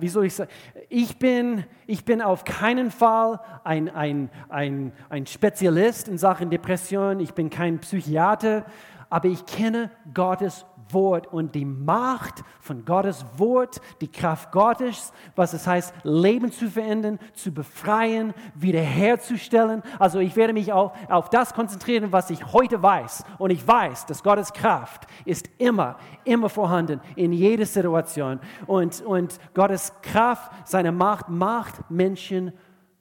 wie 0.00 0.08
soll 0.08 0.26
ich 0.26 0.34
sagen, 0.34 0.50
ich 0.88 1.18
bin, 1.18 1.64
ich 1.86 2.04
bin 2.04 2.22
auf 2.22 2.44
keinen 2.44 2.90
Fall 2.90 3.40
ein, 3.64 3.88
ein, 3.88 4.30
ein, 4.48 4.92
ein 5.08 5.26
Spezialist 5.26 6.08
in 6.08 6.18
Sachen 6.18 6.50
Depression, 6.50 7.20
ich 7.20 7.34
bin 7.34 7.50
kein 7.50 7.80
Psychiater, 7.80 8.64
aber 9.10 9.28
ich 9.28 9.44
kenne 9.46 9.90
Gottes 10.14 10.64
Wort 10.90 11.26
und 11.26 11.54
die 11.54 11.64
Macht 11.64 12.44
von 12.60 12.84
Gottes 12.84 13.24
Wort, 13.36 13.80
die 14.00 14.10
Kraft 14.10 14.52
Gottes, 14.52 15.12
was 15.34 15.52
es 15.52 15.66
heißt, 15.66 15.94
Leben 16.02 16.52
zu 16.52 16.70
verändern, 16.70 17.18
zu 17.34 17.52
befreien, 17.52 18.34
wiederherzustellen. 18.54 19.82
Also 19.98 20.18
ich 20.18 20.36
werde 20.36 20.52
mich 20.52 20.72
auch 20.72 20.94
auf 21.08 21.30
das 21.30 21.54
konzentrieren, 21.54 22.12
was 22.12 22.30
ich 22.30 22.52
heute 22.52 22.82
weiß. 22.82 23.24
Und 23.38 23.50
ich 23.50 23.66
weiß, 23.66 24.06
dass 24.06 24.22
Gottes 24.22 24.52
Kraft 24.52 25.06
ist 25.24 25.48
immer, 25.58 25.96
immer 26.24 26.48
vorhanden 26.48 27.00
in 27.16 27.32
jeder 27.32 27.66
Situation. 27.66 28.40
Und, 28.66 29.00
und 29.02 29.38
Gottes 29.54 29.92
Kraft, 30.02 30.52
seine 30.64 30.92
Macht 30.92 31.28
macht 31.28 31.90
Menschen 31.90 32.52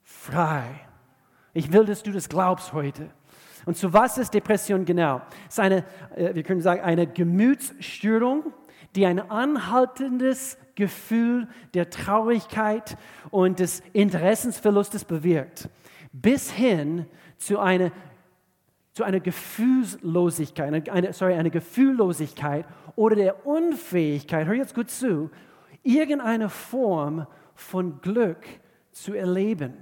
frei. 0.03 0.63
Ich 1.53 1.71
will, 1.71 1.85
dass 1.85 2.03
du 2.03 2.11
das 2.11 2.27
glaubst 2.27 2.73
heute. 2.73 3.09
Und 3.65 3.77
zu 3.77 3.93
was 3.93 4.17
ist 4.17 4.33
Depression 4.33 4.85
genau? 4.85 5.21
Es 5.47 5.55
ist 5.55 5.59
eine, 5.59 5.83
äh, 6.15 6.35
wir 6.35 6.43
können 6.43 6.61
sagen, 6.61 6.81
eine 6.81 7.07
Gemütsstörung, 7.07 8.53
die 8.95 9.05
ein 9.05 9.19
anhaltendes 9.19 10.57
Gefühl 10.75 11.47
der 11.73 11.89
Traurigkeit 11.89 12.97
und 13.31 13.59
des 13.59 13.81
Interessensverlustes 13.93 15.05
bewirkt, 15.05 15.69
bis 16.11 16.51
hin 16.51 17.05
zu 17.37 17.59
einer, 17.59 17.91
zu 18.93 19.03
einer 19.03 19.19
Gefühlslosigkeit, 19.19 20.67
eine, 20.67 20.91
eine, 20.91 21.13
sorry, 21.13 21.33
eine 21.33 21.51
Gefühllosigkeit 21.51 22.65
oder 22.95 23.15
der 23.15 23.45
Unfähigkeit, 23.45 24.47
hör 24.47 24.53
jetzt 24.53 24.75
gut 24.75 24.89
zu, 24.89 25.29
irgendeine 25.83 26.49
Form 26.49 27.27
von 27.53 28.01
Glück 28.01 28.45
zu 28.91 29.13
erleben. 29.13 29.73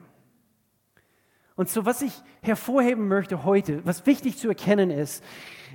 Und 1.56 1.70
so, 1.70 1.86
was 1.86 2.02
ich 2.02 2.14
hervorheben 2.42 3.08
möchte 3.08 3.44
heute, 3.44 3.86
was 3.86 4.06
wichtig 4.06 4.38
zu 4.38 4.48
erkennen 4.48 4.90
ist, 4.90 5.24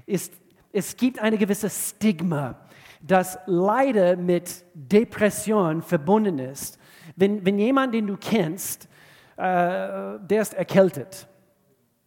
ist, 0.06 0.32
es 0.72 0.96
gibt 0.96 1.18
eine 1.20 1.38
gewisse 1.38 1.70
Stigma, 1.70 2.56
das 3.00 3.38
leider 3.46 4.16
mit 4.16 4.64
Depression 4.74 5.82
verbunden 5.82 6.38
ist. 6.38 6.78
Wenn, 7.16 7.44
wenn 7.44 7.58
jemand, 7.58 7.94
den 7.94 8.06
du 8.06 8.16
kennst, 8.16 8.88
äh, 9.36 10.18
der 10.18 10.42
ist 10.42 10.54
erkältet, 10.54 11.28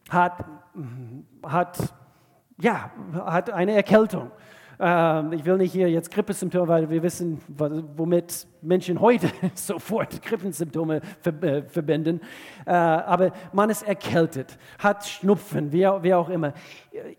hat, 0.10 0.46
hat, 1.44 1.78
ja, 2.60 2.92
hat 3.13 3.50
eine 3.50 3.74
Erkältung 3.74 4.32
ähm, 4.84 5.34
ich 5.34 5.46
will 5.46 5.58
nicht 5.58 5.72
hier 5.72 5.88
jetzt 5.90 6.12
Grippesymptome, 6.12 6.68
weil 6.68 6.90
wir 6.90 7.04
wissen, 7.04 7.40
womit 7.48 8.48
Menschen 8.64 9.00
heute 9.00 9.30
sofort 9.54 10.24
Grippensymptome 10.24 11.02
äh, 11.24 11.62
verbinden. 11.62 12.20
Äh, 12.66 12.72
aber 12.72 13.32
man 13.54 13.70
ist 13.70 13.84
erkältet, 13.84 14.58
hat 14.80 15.06
Schnupfen, 15.06 15.72
wie, 15.72 15.84
wie 15.84 16.14
auch 16.16 16.30
immer. 16.30 16.54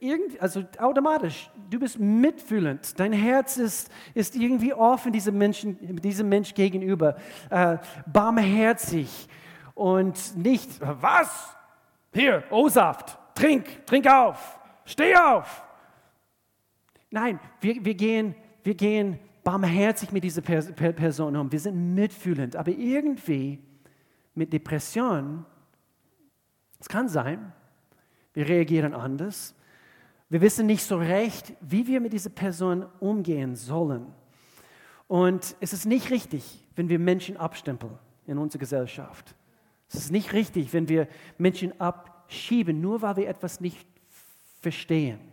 Irgend, 0.00 0.42
also 0.42 0.64
automatisch, 0.78 1.48
du 1.70 1.78
bist 1.78 2.00
mitfühlend. 2.00 2.98
Dein 2.98 3.12
Herz 3.12 3.56
ist, 3.56 3.92
ist 4.12 4.34
irgendwie 4.34 4.74
offen 4.74 5.12
diesem, 5.12 5.38
Menschen, 5.38 5.78
diesem 6.00 6.28
Mensch 6.28 6.54
gegenüber. 6.54 7.14
Äh, 7.48 7.78
barmherzig 8.12 9.28
und 9.74 10.36
nicht, 10.36 10.68
was? 10.80 11.56
Hier, 12.12 12.42
O-Saft, 12.50 13.16
trink, 13.36 13.86
trink 13.86 14.06
auf, 14.10 14.58
steh 14.84 15.14
auf. 15.14 15.62
Nein, 17.12 17.38
wir, 17.60 17.84
wir, 17.84 17.94
gehen, 17.94 18.34
wir 18.64 18.74
gehen 18.74 19.18
barmherzig 19.44 20.12
mit 20.12 20.24
dieser 20.24 20.40
Person 20.40 21.36
um. 21.36 21.52
Wir 21.52 21.60
sind 21.60 21.94
mitfühlend. 21.94 22.56
Aber 22.56 22.70
irgendwie 22.70 23.58
mit 24.34 24.50
Depression, 24.52 25.44
es 26.80 26.88
kann 26.88 27.08
sein, 27.08 27.52
wir 28.32 28.48
reagieren 28.48 28.94
anders. 28.94 29.54
Wir 30.30 30.40
wissen 30.40 30.64
nicht 30.64 30.84
so 30.84 30.96
recht, 30.96 31.52
wie 31.60 31.86
wir 31.86 32.00
mit 32.00 32.14
dieser 32.14 32.30
Person 32.30 32.86
umgehen 32.98 33.56
sollen. 33.56 34.06
Und 35.06 35.54
es 35.60 35.74
ist 35.74 35.84
nicht 35.84 36.10
richtig, 36.10 36.66
wenn 36.76 36.88
wir 36.88 36.98
Menschen 36.98 37.36
abstempeln 37.36 37.98
in 38.26 38.38
unserer 38.38 38.60
Gesellschaft. 38.60 39.34
Es 39.88 39.96
ist 39.96 40.12
nicht 40.12 40.32
richtig, 40.32 40.72
wenn 40.72 40.88
wir 40.88 41.06
Menschen 41.36 41.78
abschieben, 41.78 42.80
nur 42.80 43.02
weil 43.02 43.16
wir 43.16 43.28
etwas 43.28 43.60
nicht 43.60 43.86
verstehen. 44.62 45.31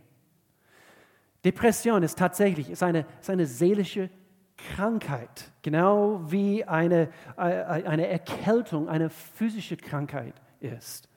Depression 1.44 2.02
ist 2.02 2.18
tatsächlich 2.18 2.70
ist 2.70 2.82
eine, 2.82 3.06
ist 3.20 3.30
eine 3.30 3.46
seelische 3.46 4.10
Krankheit, 4.74 5.50
genau 5.62 6.20
wie 6.30 6.64
eine, 6.64 7.08
äh, 7.36 7.40
eine 7.40 8.06
Erkältung 8.08 8.88
eine 8.88 9.08
physische 9.08 9.76
Krankheit 9.76 10.34
ist. 10.60 11.08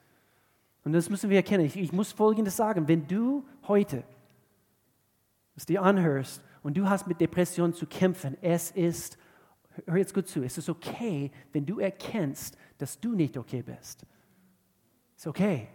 Und 0.86 0.94
das 0.94 1.10
müssen 1.10 1.30
wir 1.30 1.38
erkennen. 1.38 1.66
Ich, 1.66 1.78
ich 1.78 1.92
muss 1.92 2.12
Folgendes 2.12 2.58
sagen. 2.58 2.88
Wenn 2.88 3.08
du 3.08 3.46
heute 3.68 4.04
es 5.56 5.66
dir 5.66 5.82
anhörst 5.82 6.42
und 6.62 6.78
du 6.78 6.90
hast 6.90 7.08
mit 7.08 7.22
Depression 7.22 7.74
zu 7.74 7.86
kämpfen, 7.86 8.38
es 8.42 8.72
ist, 8.72 9.18
hör 9.86 9.98
jetzt 9.98 10.14
gut 10.14 10.28
zu, 10.28 10.44
es 10.44 10.58
ist 10.58 10.70
okay, 10.70 11.32
wenn 11.52 11.66
du 11.66 11.80
erkennst, 11.80 12.58
dass 12.78 13.00
du 13.00 13.14
nicht 13.14 13.38
okay 13.38 13.62
bist. 13.62 14.06
Es 15.16 15.24
ist 15.24 15.28
okay. 15.28 15.68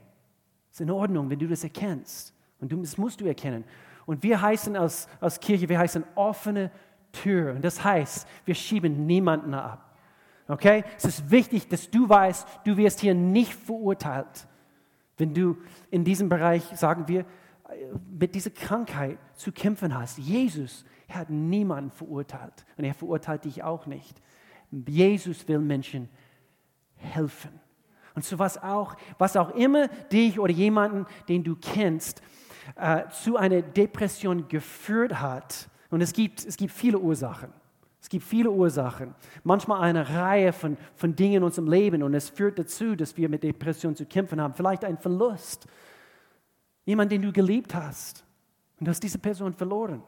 Es 0.71 0.77
ist 0.77 0.81
in 0.83 0.91
Ordnung, 0.91 1.31
wenn 1.31 1.39
du 1.39 1.49
das 1.49 1.65
erkennst. 1.65 2.35
Und 2.61 2.73
du, 2.73 2.81
das 2.81 2.99
musst 2.99 3.21
du 3.21 3.27
erkennen. 3.27 3.65
Und 4.09 4.23
wir 4.23 4.41
heißen 4.41 4.75
als, 4.75 5.07
als 5.21 5.39
Kirche, 5.39 5.69
wir 5.69 5.79
heißen 5.79 6.03
offene 6.15 6.71
Tür. 7.13 7.53
Und 7.53 7.63
das 7.63 7.85
heißt, 7.85 8.27
wir 8.47 8.55
schieben 8.55 9.05
niemanden 9.05 9.53
ab. 9.53 9.95
Okay? 10.49 10.83
Es 10.97 11.05
ist 11.05 11.31
wichtig, 11.31 11.69
dass 11.69 11.91
du 11.91 12.09
weißt, 12.09 12.49
du 12.65 12.79
wirst 12.79 13.01
hier 13.01 13.13
nicht 13.13 13.53
verurteilt. 13.53 14.49
Wenn 15.19 15.35
du 15.35 15.59
in 15.91 16.05
diesem 16.05 16.31
Bereich, 16.31 16.65
sagen 16.75 17.07
wir, 17.07 17.27
mit 18.11 18.35
dieser 18.35 18.49
Krankheit 18.49 19.19
zu 19.35 19.53
kämpfen 19.53 19.95
hast. 19.95 20.17
Jesus 20.17 20.87
hat 21.11 21.29
niemanden 21.29 21.91
verurteilt 21.91 22.65
und 22.79 22.85
er 22.85 22.95
verurteilt 22.95 23.45
dich 23.45 23.63
auch 23.63 23.85
nicht. 23.85 24.23
Jesus 24.71 25.47
will 25.49 25.59
Menschen 25.59 26.09
helfen. 26.97 27.61
Und 28.15 28.25
so 28.25 28.39
was 28.39 28.57
auch, 28.57 28.97
was 29.19 29.37
auch 29.37 29.51
immer 29.51 29.89
dich 29.89 30.41
oder 30.41 30.53
jemanden, 30.55 31.05
den 31.29 31.45
du 31.45 31.57
kennst, 31.57 32.23
äh, 32.77 33.09
zu 33.11 33.37
einer 33.37 33.63
Depression 33.63 34.49
geführt 34.49 35.21
hat. 35.21 35.69
Und 35.91 36.01
es 36.01 36.13
gibt, 36.13 36.45
es 36.45 36.57
gibt 36.57 36.73
viele 36.73 36.99
Ursachen. 36.99 37.53
Es 38.01 38.09
gibt 38.09 38.25
viele 38.25 38.51
Ursachen. 38.51 39.15
Manchmal 39.43 39.83
eine 39.83 40.09
Reihe 40.09 40.53
von, 40.53 40.77
von 40.95 41.15
Dingen 41.17 41.37
in 41.37 41.43
unserem 41.43 41.69
Leben 41.69 42.03
und 42.03 42.15
es 42.15 42.29
führt 42.29 42.59
dazu, 42.59 42.95
dass 42.95 43.17
wir 43.17 43.29
mit 43.29 43.43
Depression 43.43 43.97
zu 43.97 44.07
kämpfen 44.07 44.41
haben. 44.41 44.55
Vielleicht 44.55 44.85
ein 44.85 44.97
Verlust. 44.99 45.67
Jemand, 46.85 47.13
den 47.13 47.23
du 47.23 47.33
geliebt 47.33 47.75
hast 47.75 48.25
und 48.79 48.87
du 48.87 48.91
hast 48.91 49.03
diese 49.03 49.19
Person 49.19 49.53
verloren. 49.53 50.03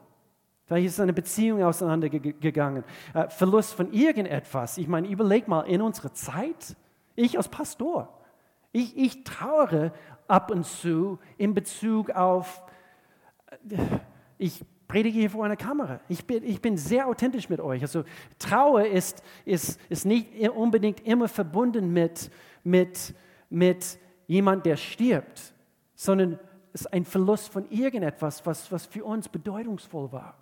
Vielleicht 0.65 0.87
ist 0.87 0.99
eine 1.01 1.13
Beziehung 1.13 1.61
auseinandergegangen. 1.63 2.85
Äh, 3.13 3.27
Verlust 3.29 3.73
von 3.73 3.91
irgendetwas. 3.91 4.77
Ich 4.77 4.87
meine, 4.87 5.07
überleg 5.09 5.47
mal 5.47 5.61
in 5.63 5.81
unserer 5.81 6.13
Zeit, 6.13 6.77
ich 7.15 7.37
als 7.37 7.49
Pastor, 7.49 8.20
ich, 8.71 8.97
ich 8.97 9.23
trauere 9.23 9.93
ab 10.27 10.51
und 10.51 10.65
zu 10.65 11.19
in 11.37 11.53
Bezug 11.53 12.11
auf, 12.11 12.63
äh, 13.69 13.77
ich 14.37 14.63
predige 14.87 15.19
hier 15.19 15.29
vor 15.29 15.45
einer 15.45 15.55
Kamera. 15.55 16.01
Ich 16.09 16.25
bin, 16.25 16.43
ich 16.43 16.61
bin 16.61 16.77
sehr 16.77 17.07
authentisch 17.07 17.47
mit 17.47 17.61
euch. 17.61 17.81
Also 17.81 18.03
Trauer 18.39 18.85
ist, 18.85 19.23
ist, 19.45 19.79
ist 19.89 20.05
nicht 20.05 20.49
unbedingt 20.49 20.99
immer 21.07 21.29
verbunden 21.29 21.93
mit, 21.93 22.29
mit, 22.63 23.13
mit 23.49 23.97
jemand, 24.27 24.65
der 24.65 24.75
stirbt, 24.75 25.53
sondern 25.95 26.39
es 26.73 26.81
ist 26.81 26.87
ein 26.93 27.05
Verlust 27.05 27.49
von 27.49 27.69
irgendetwas, 27.69 28.45
was, 28.45 28.71
was 28.71 28.85
für 28.85 29.05
uns 29.05 29.29
bedeutungsvoll 29.29 30.11
war. 30.11 30.37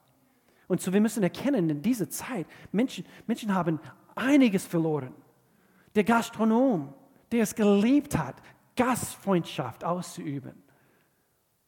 Und 0.68 0.82
so 0.82 0.94
wir 0.94 1.02
müssen 1.02 1.24
erkennen, 1.24 1.70
in 1.70 1.82
dieser 1.82 2.10
Zeit, 2.10 2.46
Menschen, 2.72 3.06
Menschen 3.28 3.54
haben 3.54 3.80
einiges 4.16 4.66
verloren. 4.66 5.14
Der 5.96 6.04
Gastronom, 6.04 6.94
der 7.32 7.44
es 7.44 7.56
geliebt 7.56 8.18
hat, 8.18 8.36
Gastfreundschaft 8.76 9.84
auszuüben. 9.84 10.64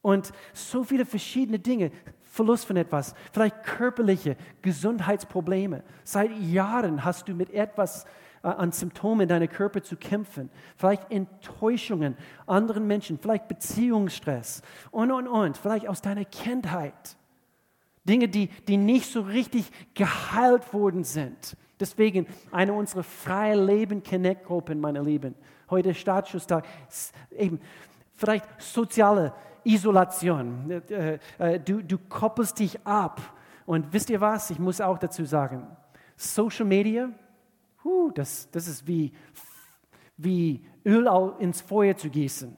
Und 0.02 0.32
so 0.54 0.84
viele 0.84 1.06
verschiedene 1.06 1.60
Dinge, 1.60 1.92
Verlust 2.24 2.66
von 2.66 2.78
etwas, 2.78 3.14
vielleicht 3.32 3.64
körperliche 3.64 4.38
Gesundheitsprobleme. 4.62 5.84
Seit 6.04 6.32
Jahren 6.40 7.04
hast 7.04 7.28
du 7.28 7.34
mit 7.34 7.52
etwas 7.52 8.06
äh, 8.44 8.48
an 8.48 8.72
Symptomen 8.72 9.28
deiner 9.28 9.48
Körper 9.48 9.84
zu 9.84 9.98
kämpfen. 9.98 10.50
Vielleicht 10.78 11.12
Enttäuschungen 11.12 12.18
anderen 12.48 12.88
Menschen, 12.88 13.20
vielleicht 13.20 13.48
Beziehungsstress 13.48 14.62
und, 14.90 15.12
und, 15.12 15.28
und. 15.28 15.58
Vielleicht 15.58 15.88
aus 15.88 16.02
deiner 16.02 16.26
Kindheit. 16.26 17.18
Dinge, 18.04 18.28
die, 18.30 18.48
die 18.68 18.78
nicht 18.78 19.12
so 19.12 19.22
richtig 19.22 19.70
geheilt 19.94 20.74
worden 20.74 21.04
sind. 21.04 21.56
Deswegen 21.82 22.28
eine 22.52 22.72
unserer 22.72 23.04
freie 23.04 23.62
Leben 23.62 24.02
Connect 24.02 24.46
Gruppen, 24.46 24.80
meine 24.80 25.02
Lieben. 25.02 25.36
Heute 25.70 25.94
Startschusstag. 25.94 26.66
Eben, 27.32 27.60
vielleicht 28.14 28.46
soziale 28.62 29.34
Isolation. 29.66 30.72
Äh, 30.90 31.20
äh, 31.38 31.60
du, 31.60 31.84
du 31.84 31.98
koppelst 31.98 32.60
dich 32.60 32.80
ab. 32.86 33.20
Und 33.66 33.92
wisst 33.92 34.10
ihr 34.10 34.22
was? 34.22 34.50
Ich 34.50 34.60
muss 34.60 34.80
auch 34.80 34.98
dazu 34.98 35.26
sagen, 35.26 35.68
Social 36.16 36.66
Media 36.66 37.10
Huh, 37.84 38.12
das, 38.14 38.50
das 38.52 38.68
ist 38.68 38.88
wie, 38.88 39.12
wie 40.18 40.64
Öl 40.86 41.10
ins 41.40 41.62
Feuer 41.62 41.96
zu 41.96 42.10
gießen. 42.10 42.56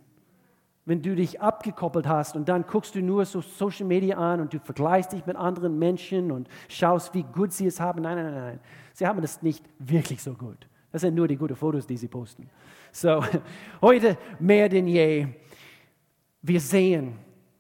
Wenn 0.86 1.02
du 1.02 1.16
dich 1.16 1.40
abgekoppelt 1.40 2.08
hast 2.08 2.36
und 2.36 2.50
dann 2.50 2.66
guckst 2.66 2.96
du 2.96 3.02
nur 3.02 3.26
so 3.26 3.40
Social 3.40 3.86
Media 3.86 4.18
an 4.18 4.42
und 4.42 4.54
du 4.54 4.60
vergleichst 4.60 5.14
dich 5.14 5.26
mit 5.26 5.38
anderen 5.38 5.80
Menschen 5.80 6.32
und 6.32 6.50
schaust, 6.68 7.14
wie 7.14 7.24
gut 7.24 7.54
sie 7.54 7.68
es 7.68 7.80
haben. 7.80 8.02
Nein, 8.02 8.18
nein, 8.18 8.34
nein, 8.34 8.44
nein. 8.44 8.60
Sie 8.94 9.08
haben 9.08 9.24
es 9.24 9.42
nicht 9.42 9.64
wirklich 9.80 10.22
so 10.22 10.34
gut. 10.34 10.68
Das 10.92 11.02
sind 11.02 11.16
nur 11.16 11.28
die 11.28 11.38
guten 11.38 11.56
Fotos, 11.56 11.88
die 11.88 11.98
sie 11.98 12.08
posten. 12.08 12.50
So, 12.92 13.24
heute 13.82 14.18
mehr 14.40 14.68
denn 14.68 14.88
je. 14.88 15.28
Wir 16.42 16.60
sehen, 16.60 17.16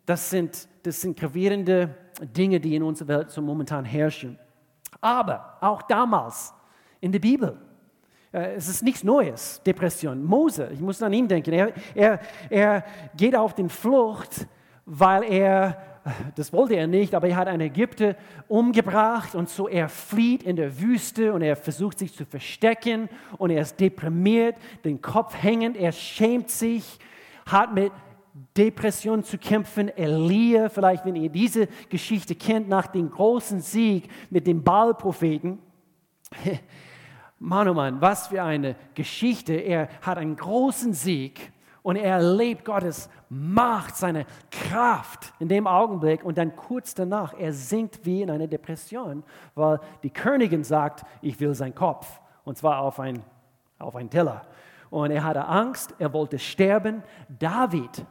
das 0.05 0.29
sind, 0.29 0.67
das 0.83 0.99
sind 0.99 1.17
gravierende 1.17 1.95
Dinge, 2.21 2.59
die 2.59 2.75
in 2.75 2.83
unserer 2.83 3.07
Welt 3.07 3.31
so 3.31 3.41
momentan 3.41 3.85
herrschen. 3.85 4.37
Aber 5.01 5.57
auch 5.61 5.81
damals 5.83 6.53
in 6.99 7.11
der 7.11 7.19
Bibel, 7.19 7.57
es 8.33 8.67
ist 8.67 8.81
nichts 8.81 9.03
Neues, 9.03 9.61
Depression. 9.63 10.23
Mose, 10.23 10.69
ich 10.73 10.79
muss 10.79 11.01
an 11.03 11.13
ihn 11.13 11.27
denken, 11.27 11.53
er, 11.53 11.71
er, 11.93 12.19
er 12.49 12.83
geht 13.15 13.35
auf 13.35 13.53
den 13.53 13.69
Flucht, 13.69 14.47
weil 14.87 15.23
er, 15.23 15.77
das 16.35 16.51
wollte 16.51 16.75
er 16.75 16.87
nicht, 16.87 17.13
aber 17.13 17.27
er 17.27 17.35
hat 17.35 17.47
einen 17.47 17.61
Ägypter 17.61 18.15
umgebracht 18.47 19.35
und 19.35 19.49
so 19.49 19.67
er 19.67 19.87
flieht 19.87 20.41
in 20.41 20.55
der 20.55 20.81
Wüste 20.81 21.31
und 21.31 21.43
er 21.43 21.55
versucht 21.55 21.99
sich 21.99 22.11
zu 22.11 22.25
verstecken 22.25 23.07
und 23.37 23.51
er 23.51 23.61
ist 23.61 23.79
deprimiert, 23.79 24.55
den 24.83 24.99
Kopf 24.99 25.35
hängend, 25.39 25.77
er 25.77 25.91
schämt 25.91 26.49
sich, 26.49 26.97
hat 27.45 27.71
mit 27.75 27.91
Depression 28.57 29.23
zu 29.23 29.37
kämpfen. 29.37 29.95
Elia, 29.95 30.69
vielleicht 30.69 31.05
wenn 31.05 31.15
ihr 31.15 31.29
diese 31.29 31.67
Geschichte 31.87 32.33
kennt, 32.33 32.67
nach 32.67 32.87
dem 32.87 33.11
großen 33.11 33.61
Sieg 33.61 34.09
mit 34.31 34.47
dem 34.47 34.63
Baal-Propheten. 34.63 35.59
Mann, 37.43 37.67
oh 37.67 37.73
Mann, 37.73 37.99
was 37.99 38.27
für 38.27 38.41
eine 38.41 38.77
Geschichte. 38.95 39.53
Er 39.53 39.89
hat 40.01 40.17
einen 40.17 40.37
großen 40.37 40.93
Sieg 40.93 41.51
und 41.81 41.97
er 41.97 42.15
erlebt 42.15 42.63
Gottes 42.63 43.09
Macht, 43.27 43.97
seine 43.97 44.25
Kraft 44.49 45.33
in 45.39 45.49
dem 45.49 45.67
Augenblick 45.67 46.23
und 46.23 46.37
dann 46.37 46.55
kurz 46.55 46.95
danach, 46.95 47.33
er 47.37 47.51
sinkt 47.51 48.05
wie 48.05 48.21
in 48.21 48.31
einer 48.31 48.47
Depression, 48.47 49.23
weil 49.55 49.81
die 50.03 50.09
Königin 50.09 50.63
sagt, 50.63 51.03
ich 51.21 51.37
will 51.41 51.53
seinen 51.53 51.75
Kopf 51.75 52.21
und 52.45 52.57
zwar 52.57 52.79
auf 52.79 53.01
ein, 53.01 53.21
auf 53.77 53.97
einen 53.97 54.09
Teller. 54.09 54.43
Und 54.89 55.11
er 55.11 55.25
hatte 55.25 55.45
Angst, 55.45 55.93
er 55.99 56.13
wollte 56.13 56.39
sterben. 56.39 57.03
David, 57.27 58.05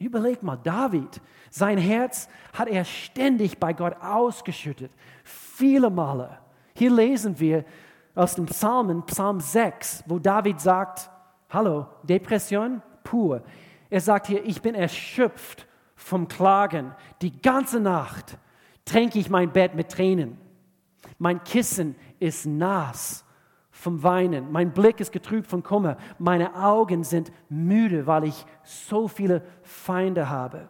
Überleg 0.00 0.42
mal, 0.42 0.56
David, 0.56 1.20
sein 1.50 1.78
Herz 1.78 2.28
hat 2.52 2.66
er 2.66 2.84
ständig 2.84 3.58
bei 3.58 3.72
Gott 3.72 3.94
ausgeschüttet, 4.02 4.90
viele 5.22 5.90
Male. 5.90 6.38
Hier 6.74 6.90
lesen 6.90 7.38
wir 7.38 7.64
aus 8.18 8.34
dem 8.34 8.46
Psalmen, 8.46 9.06
Psalm 9.06 9.38
6, 9.38 10.02
wo 10.06 10.18
David 10.18 10.60
sagt, 10.60 11.08
hallo, 11.50 11.86
Depression 12.02 12.82
pur. 13.04 13.42
Er 13.90 14.00
sagt 14.00 14.26
hier, 14.26 14.44
ich 14.44 14.60
bin 14.60 14.74
erschöpft 14.74 15.68
vom 15.94 16.26
Klagen. 16.26 16.94
Die 17.22 17.40
ganze 17.40 17.78
Nacht 17.78 18.36
tränke 18.84 19.20
ich 19.20 19.30
mein 19.30 19.52
Bett 19.52 19.76
mit 19.76 19.90
Tränen. 19.90 20.36
Mein 21.18 21.44
Kissen 21.44 21.94
ist 22.18 22.44
nass 22.44 23.24
vom 23.70 24.02
Weinen. 24.02 24.50
Mein 24.50 24.72
Blick 24.72 24.98
ist 24.98 25.12
getrübt 25.12 25.46
von 25.46 25.62
Kummer. 25.62 25.96
Meine 26.18 26.56
Augen 26.56 27.04
sind 27.04 27.30
müde, 27.48 28.08
weil 28.08 28.24
ich 28.24 28.44
so 28.64 29.06
viele 29.06 29.42
Feinde 29.62 30.28
habe. 30.28 30.68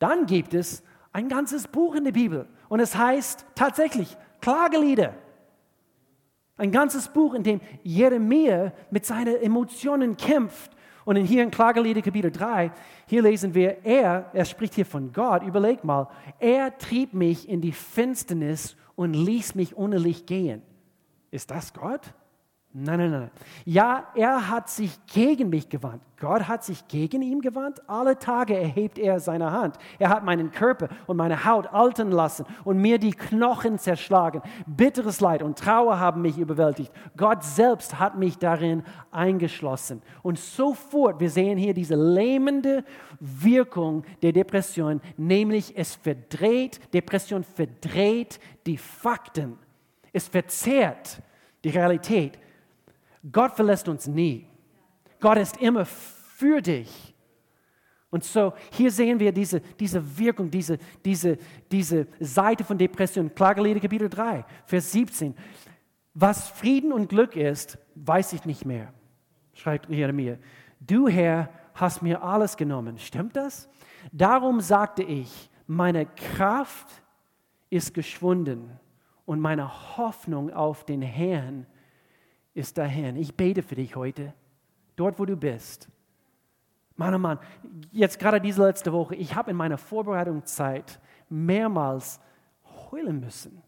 Dann 0.00 0.26
gibt 0.26 0.54
es 0.54 0.82
ein 1.12 1.28
ganzes 1.28 1.68
Buch 1.68 1.94
in 1.94 2.02
der 2.02 2.12
Bibel 2.12 2.48
und 2.68 2.80
es 2.80 2.96
heißt 2.96 3.46
tatsächlich 3.54 4.16
Klagelieder. 4.40 5.14
Ein 6.60 6.72
ganzes 6.72 7.08
Buch, 7.08 7.32
in 7.32 7.42
dem 7.42 7.62
Jeremia 7.82 8.74
mit 8.90 9.06
seinen 9.06 9.36
Emotionen 9.36 10.18
kämpft. 10.18 10.70
Und 11.06 11.16
hier 11.16 11.42
in 11.42 11.50
Klagelieder 11.50 12.02
Kapitel 12.02 12.30
3, 12.30 12.70
hier 13.06 13.22
lesen 13.22 13.54
wir, 13.54 13.78
er, 13.82 14.28
er 14.34 14.44
spricht 14.44 14.74
hier 14.74 14.84
von 14.84 15.10
Gott, 15.10 15.42
überleg 15.42 15.82
mal, 15.84 16.08
er 16.38 16.76
trieb 16.76 17.14
mich 17.14 17.48
in 17.48 17.62
die 17.62 17.72
Finsternis 17.72 18.76
und 18.94 19.14
ließ 19.14 19.54
mich 19.54 19.74
ohne 19.74 19.96
Licht 19.96 20.26
gehen. 20.26 20.60
Ist 21.30 21.50
das 21.50 21.72
Gott? 21.72 22.12
Nein, 22.72 23.00
nein, 23.00 23.10
nein. 23.10 23.30
Ja, 23.64 24.06
er 24.14 24.48
hat 24.48 24.70
sich 24.70 24.96
gegen 25.06 25.50
mich 25.50 25.68
gewandt. 25.68 26.04
Gott 26.20 26.46
hat 26.46 26.62
sich 26.62 26.86
gegen 26.86 27.20
ihn 27.20 27.40
gewandt. 27.40 27.82
Alle 27.88 28.16
Tage 28.16 28.56
erhebt 28.56 28.96
er 28.96 29.18
seine 29.18 29.50
Hand. 29.50 29.76
Er 29.98 30.08
hat 30.08 30.22
meinen 30.22 30.52
Körper 30.52 30.88
und 31.08 31.16
meine 31.16 31.44
Haut 31.44 31.66
altern 31.72 32.12
lassen 32.12 32.46
und 32.62 32.78
mir 32.78 32.98
die 32.98 33.10
Knochen 33.10 33.76
zerschlagen. 33.76 34.40
Bitteres 34.68 35.20
Leid 35.20 35.42
und 35.42 35.58
Trauer 35.58 35.98
haben 35.98 36.22
mich 36.22 36.38
überwältigt. 36.38 36.92
Gott 37.16 37.42
selbst 37.42 37.98
hat 37.98 38.16
mich 38.16 38.38
darin 38.38 38.84
eingeschlossen. 39.10 40.00
Und 40.22 40.38
sofort, 40.38 41.18
wir 41.18 41.30
sehen 41.30 41.58
hier 41.58 41.74
diese 41.74 41.96
lähmende 41.96 42.84
Wirkung 43.18 44.04
der 44.22 44.32
Depression, 44.32 45.00
nämlich 45.16 45.76
es 45.76 45.96
verdreht, 45.96 46.78
Depression 46.94 47.42
verdreht 47.42 48.38
die 48.64 48.78
Fakten. 48.78 49.58
Es 50.12 50.28
verzerrt 50.28 51.20
die 51.64 51.70
Realität 51.70 52.38
Gott 53.30 53.52
verlässt 53.54 53.88
uns 53.88 54.06
nie. 54.06 54.46
Gott 55.20 55.38
ist 55.38 55.56
immer 55.58 55.84
für 55.84 56.60
dich. 56.60 57.14
Und 58.10 58.24
so, 58.24 58.52
hier 58.72 58.90
sehen 58.90 59.20
wir 59.20 59.30
diese, 59.30 59.60
diese 59.60 60.18
Wirkung, 60.18 60.50
diese, 60.50 60.78
diese, 61.04 61.38
diese 61.70 62.08
Seite 62.18 62.64
von 62.64 62.76
Depression. 62.76 63.32
Klagelieder 63.32 63.80
Kapitel 63.80 64.08
3, 64.08 64.44
Vers 64.66 64.90
17. 64.92 65.34
Was 66.14 66.48
Frieden 66.48 66.92
und 66.92 67.08
Glück 67.08 67.36
ist, 67.36 67.78
weiß 67.94 68.32
ich 68.32 68.44
nicht 68.44 68.64
mehr, 68.64 68.92
schreibt 69.54 69.88
Jeremia. 69.88 70.38
Du, 70.80 71.06
Herr, 71.06 71.50
hast 71.74 72.02
mir 72.02 72.22
alles 72.22 72.56
genommen. 72.56 72.98
Stimmt 72.98 73.36
das? 73.36 73.68
Darum 74.10 74.60
sagte 74.60 75.04
ich, 75.04 75.50
meine 75.68 76.06
Kraft 76.06 76.88
ist 77.68 77.94
geschwunden 77.94 78.72
und 79.24 79.38
meine 79.38 79.96
Hoffnung 79.96 80.52
auf 80.52 80.84
den 80.84 81.02
Herrn 81.02 81.66
ist 82.60 82.78
dahin. 82.78 83.16
Ich 83.16 83.34
bete 83.34 83.62
für 83.62 83.74
dich 83.74 83.96
heute, 83.96 84.32
dort 84.96 85.18
wo 85.18 85.24
du 85.24 85.36
bist. 85.36 85.88
Mann, 86.96 87.14
oh 87.14 87.18
Mann, 87.18 87.38
jetzt 87.92 88.18
gerade 88.18 88.40
diese 88.40 88.64
letzte 88.64 88.92
Woche, 88.92 89.14
ich 89.16 89.34
habe 89.34 89.50
in 89.50 89.56
meiner 89.56 89.78
Vorbereitungszeit 89.78 91.00
mehrmals 91.28 92.20
heulen 92.90 93.20
müssen. 93.20 93.62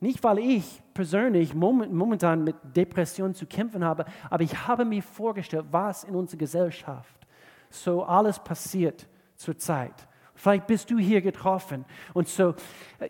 Nicht, 0.00 0.24
weil 0.24 0.38
ich 0.38 0.82
persönlich 0.94 1.54
momentan 1.54 2.42
mit 2.42 2.56
Depressionen 2.74 3.34
zu 3.34 3.46
kämpfen 3.46 3.84
habe, 3.84 4.04
aber 4.30 4.42
ich 4.42 4.66
habe 4.66 4.84
mir 4.84 5.02
vorgestellt, 5.02 5.66
was 5.70 6.02
in 6.02 6.16
unserer 6.16 6.38
Gesellschaft 6.38 7.26
so 7.70 8.02
alles 8.02 8.38
passiert 8.40 9.06
zurzeit. 9.36 10.08
Vielleicht 10.34 10.66
bist 10.66 10.90
du 10.90 10.98
hier 10.98 11.20
getroffen 11.20 11.84
und 12.14 12.26
so 12.26 12.54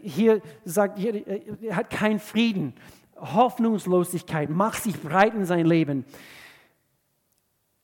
hier 0.02 0.42
sagt, 0.64 0.98
hier, 0.98 1.26
er 1.62 1.76
hat 1.76 1.88
keinen 1.88 2.18
Frieden. 2.18 2.74
Hoffnungslosigkeit 3.22 4.50
macht 4.50 4.82
sich 4.82 5.00
breit 5.00 5.34
in 5.34 5.44
sein 5.44 5.66
Leben. 5.66 6.04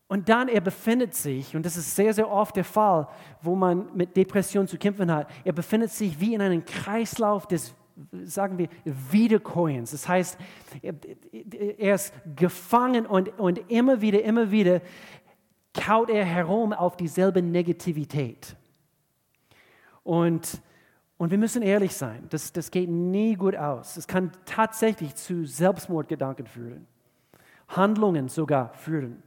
Und 0.08 0.28
dann 0.30 0.48
er 0.48 0.62
befindet 0.62 1.14
sich, 1.14 1.54
und 1.54 1.66
das 1.66 1.76
ist 1.76 1.94
sehr, 1.94 2.14
sehr 2.14 2.30
oft 2.30 2.56
der 2.56 2.64
Fall, 2.64 3.08
wo 3.42 3.54
man 3.54 3.94
mit 3.94 4.16
Depression 4.16 4.66
zu 4.66 4.78
kämpfen 4.78 5.12
hat, 5.12 5.30
er 5.44 5.52
befindet 5.52 5.90
sich 5.90 6.18
wie 6.18 6.34
in 6.34 6.40
einem 6.40 6.64
Kreislauf 6.64 7.46
des, 7.46 7.74
sagen 8.24 8.56
wir, 8.56 8.68
Wiederkäuens. 8.84 9.90
Das 9.90 10.08
heißt, 10.08 10.38
er 10.82 11.94
ist 11.94 12.14
gefangen 12.36 13.04
und, 13.04 13.38
und 13.38 13.70
immer 13.70 14.00
wieder, 14.00 14.22
immer 14.22 14.50
wieder 14.50 14.80
kaut 15.74 16.08
er 16.08 16.24
herum 16.24 16.72
auf 16.72 16.96
dieselbe 16.96 17.42
Negativität. 17.42 18.56
Und 20.02 20.62
und 21.18 21.32
wir 21.32 21.38
müssen 21.38 21.62
ehrlich 21.62 21.94
sein, 21.94 22.26
das, 22.30 22.52
das 22.52 22.70
geht 22.70 22.88
nie 22.88 23.34
gut 23.34 23.56
aus. 23.56 23.96
Es 23.96 24.06
kann 24.06 24.30
tatsächlich 24.46 25.16
zu 25.16 25.44
Selbstmordgedanken 25.44 26.46
führen, 26.46 26.86
Handlungen 27.68 28.28
sogar 28.28 28.72
führen, 28.74 29.22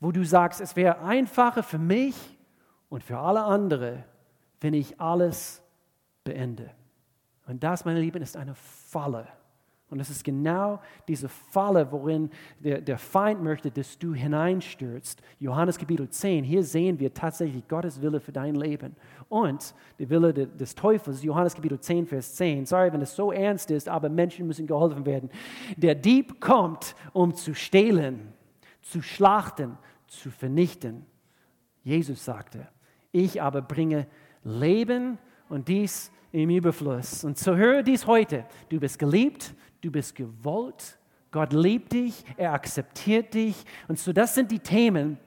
wo 0.00 0.10
du 0.10 0.24
sagst, 0.24 0.60
es 0.60 0.74
wäre 0.74 1.00
einfacher 1.00 1.62
für 1.62 1.78
mich 1.78 2.36
und 2.88 3.04
für 3.04 3.18
alle 3.18 3.44
anderen, 3.44 4.02
wenn 4.60 4.74
ich 4.74 5.00
alles 5.00 5.62
beende. 6.24 6.70
Und 7.46 7.62
das, 7.62 7.84
meine 7.84 8.00
Lieben, 8.00 8.22
ist 8.22 8.36
eine 8.36 8.54
Falle. 8.54 9.26
Und 9.90 9.98
es 9.98 10.08
ist 10.08 10.22
genau 10.22 10.80
diese 11.08 11.28
Falle, 11.28 11.90
worin 11.90 12.30
der, 12.60 12.80
der 12.80 12.96
Feind 12.96 13.42
möchte, 13.42 13.72
dass 13.72 13.98
du 13.98 14.14
hineinstürzt. 14.14 15.20
Johannes 15.40 15.78
Kapitel 15.78 16.08
10, 16.08 16.44
hier 16.44 16.62
sehen 16.62 17.00
wir 17.00 17.12
tatsächlich 17.12 17.66
Gottes 17.66 18.00
Wille 18.00 18.20
für 18.20 18.30
dein 18.30 18.54
Leben. 18.54 18.94
Und 19.28 19.74
der 19.98 20.08
Wille 20.08 20.32
des 20.32 20.76
Teufels, 20.76 21.24
Johannes 21.24 21.54
Kapitel 21.54 21.80
10, 21.80 22.06
Vers 22.06 22.36
10. 22.36 22.66
Sorry, 22.66 22.92
wenn 22.92 23.02
es 23.02 23.16
so 23.16 23.32
ernst 23.32 23.72
ist, 23.72 23.88
aber 23.88 24.08
Menschen 24.08 24.46
müssen 24.46 24.66
geholfen 24.66 25.04
werden. 25.04 25.28
Der 25.76 25.96
Dieb 25.96 26.40
kommt, 26.40 26.94
um 27.12 27.34
zu 27.34 27.52
stehlen, 27.52 28.32
zu 28.82 29.02
schlachten, 29.02 29.76
zu 30.06 30.30
vernichten. 30.30 31.04
Jesus 31.82 32.24
sagte, 32.24 32.68
ich 33.10 33.42
aber 33.42 33.60
bringe 33.60 34.06
Leben 34.44 35.18
und 35.48 35.66
dies 35.66 36.12
im 36.32 36.50
Überfluss. 36.50 37.24
Und 37.24 37.38
so 37.38 37.56
höre 37.56 37.82
dies 37.82 38.06
heute. 38.06 38.44
Du 38.68 38.78
bist 38.78 38.98
geliebt, 38.98 39.54
du 39.80 39.90
bist 39.90 40.14
gewollt 40.14 40.98
Gott 41.30 41.52
liebt 41.52 41.92
dich, 41.92 42.24
er 42.36 42.52
akzeptiert 42.52 43.34
dich. 43.34 43.64
Und 43.88 43.98
so, 43.98 44.12
das 44.12 44.34
sind 44.34 44.50
die 44.50 44.58
Themen. 44.58 45.18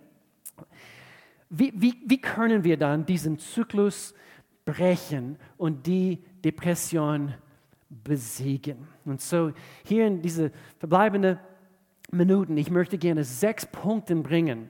Wie, 1.49 1.71
wie, 1.75 1.95
wie 2.05 2.19
können 2.19 2.63
wir 2.63 2.77
dann 2.77 3.05
diesen 3.05 3.39
Zyklus 3.39 4.13
brechen 4.65 5.37
und 5.57 5.87
die 5.87 6.19
Depression 6.43 7.33
besiegen? 7.89 8.87
Und 9.05 9.21
so, 9.21 9.53
hier 9.85 10.07
in 10.07 10.21
diese 10.21 10.51
verbleibenden 10.79 11.39
Minuten, 12.11 12.57
ich 12.57 12.69
möchte 12.69 12.97
gerne 12.97 13.23
sechs 13.23 13.65
Punkte 13.65 14.15
bringen, 14.15 14.69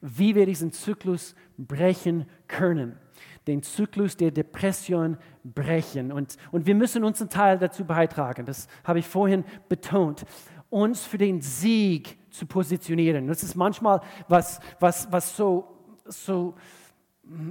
wie 0.00 0.34
wir 0.34 0.44
diesen 0.44 0.72
Zyklus 0.72 1.34
brechen 1.56 2.26
können 2.46 2.98
den 3.46 3.62
Zyklus 3.62 4.16
der 4.16 4.30
Depression 4.30 5.18
brechen. 5.44 6.12
Und, 6.12 6.36
und 6.50 6.66
wir 6.66 6.74
müssen 6.74 7.04
unseren 7.04 7.28
Teil 7.28 7.58
dazu 7.58 7.84
beitragen, 7.84 8.46
das 8.46 8.68
habe 8.84 8.98
ich 8.98 9.06
vorhin 9.06 9.44
betont, 9.68 10.24
uns 10.70 11.04
für 11.04 11.18
den 11.18 11.40
Sieg 11.40 12.18
zu 12.30 12.46
positionieren. 12.46 13.26
Das 13.26 13.42
ist 13.42 13.54
manchmal 13.54 14.00
was, 14.28 14.60
was, 14.80 15.10
was 15.12 15.36
so, 15.36 15.68
so 16.06 16.54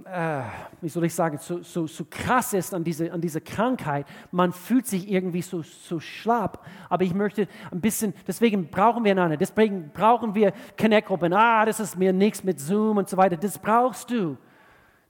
äh, 0.05 0.41
wie 0.81 0.89
soll 0.89 1.05
ich 1.05 1.13
sagen, 1.13 1.37
so, 1.37 1.61
so, 1.61 1.87
so 1.87 2.05
krass 2.09 2.53
ist 2.53 2.73
an 2.73 2.83
dieser 2.83 3.13
an 3.13 3.21
diese 3.21 3.39
Krankheit. 3.41 4.05
Man 4.31 4.51
fühlt 4.51 4.85
sich 4.85 5.09
irgendwie 5.09 5.41
so, 5.41 5.61
so 5.61 5.99
schlapp. 5.99 6.65
Aber 6.89 7.03
ich 7.03 7.13
möchte 7.13 7.47
ein 7.71 7.79
bisschen, 7.79 8.13
deswegen 8.27 8.69
brauchen 8.69 9.03
wir 9.03 9.11
einander, 9.11 9.37
deswegen 9.37 9.91
brauchen 9.93 10.35
wir 10.35 10.53
Connect-Gruppen. 10.79 11.33
Ah, 11.33 11.65
das 11.65 11.79
ist 11.79 11.97
mir 11.97 12.11
nichts 12.11 12.43
mit 12.43 12.59
Zoom 12.59 12.97
und 12.97 13.07
so 13.07 13.17
weiter. 13.17 13.37
Das 13.37 13.57
brauchst 13.57 14.11
du. 14.11 14.37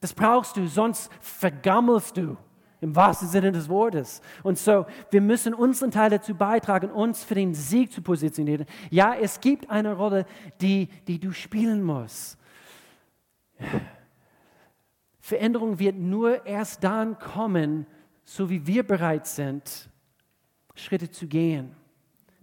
Das 0.02 0.14
brauchst 0.14 0.58
du, 0.58 0.68
sonst 0.68 1.12
vergammelst 1.22 2.18
du 2.18 2.36
im 2.82 2.96
wahrsten 2.96 3.28
Sinne 3.28 3.52
des 3.52 3.70
Wortes. 3.70 4.22
Und 4.42 4.58
so, 4.58 4.88
wir 5.12 5.22
müssen 5.22 5.54
unseren 5.54 5.92
Teil 5.92 6.10
dazu 6.10 6.34
beitragen, 6.34 6.90
uns 6.90 7.24
für 7.24 7.36
den 7.36 7.54
Sieg 7.54 7.92
zu 7.92 8.02
positionieren. 8.02 8.66
Ja, 8.90 9.14
es 9.14 9.40
gibt 9.40 9.70
eine 9.70 9.94
Rolle, 9.94 10.26
die, 10.60 10.90
die 11.08 11.20
du 11.20 11.32
spielen 11.32 11.84
musst. 11.84 12.40
Veränderung 15.20 15.78
wird 15.78 15.96
nur 15.96 16.46
erst 16.48 16.84
dann 16.84 17.20
kommen, 17.20 17.86
so 18.26 18.50
wie 18.50 18.66
wir 18.66 18.82
bereit 18.86 19.28
sind, 19.28 19.90
Schritte 20.74 21.12
zu 21.12 21.28
gehen. 21.28 21.76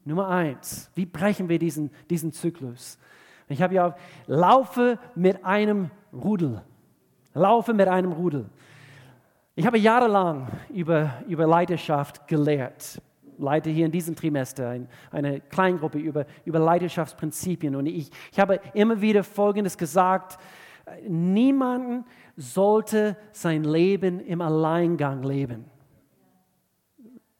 Nummer 0.04 0.28
eins, 0.28 0.90
wie 0.94 1.04
brechen 1.04 1.48
wir 1.48 1.58
diesen, 1.58 1.90
diesen 2.08 2.32
Zyklus? 2.32 2.98
Ich 3.48 3.60
habe 3.60 3.74
ja, 3.74 3.96
laufe 4.26 5.00
mit 5.16 5.44
einem 5.44 5.90
Rudel. 6.12 6.62
Laufe 7.38 7.72
mit 7.72 7.88
einem 7.88 8.12
Rudel. 8.12 8.46
Ich 9.54 9.66
habe 9.66 9.78
jahrelang 9.78 10.48
über, 10.72 11.14
über 11.26 11.46
Leidenschaft 11.46 12.28
gelehrt. 12.28 13.00
Leite 13.38 13.70
hier 13.70 13.86
in 13.86 13.92
diesem 13.92 14.16
Trimester 14.16 14.80
eine 15.10 15.40
Kleingruppe 15.40 15.98
über, 15.98 16.26
über 16.44 16.58
Leidenschaftsprinzipien. 16.58 17.76
Und 17.76 17.86
ich, 17.86 18.10
ich 18.32 18.40
habe 18.40 18.60
immer 18.74 19.00
wieder 19.00 19.22
Folgendes 19.22 19.78
gesagt. 19.78 20.38
Niemanden 21.06 22.04
sollte 22.36 23.16
sein 23.32 23.64
Leben 23.64 24.20
im 24.20 24.40
Alleingang 24.40 25.22
leben 25.22 25.64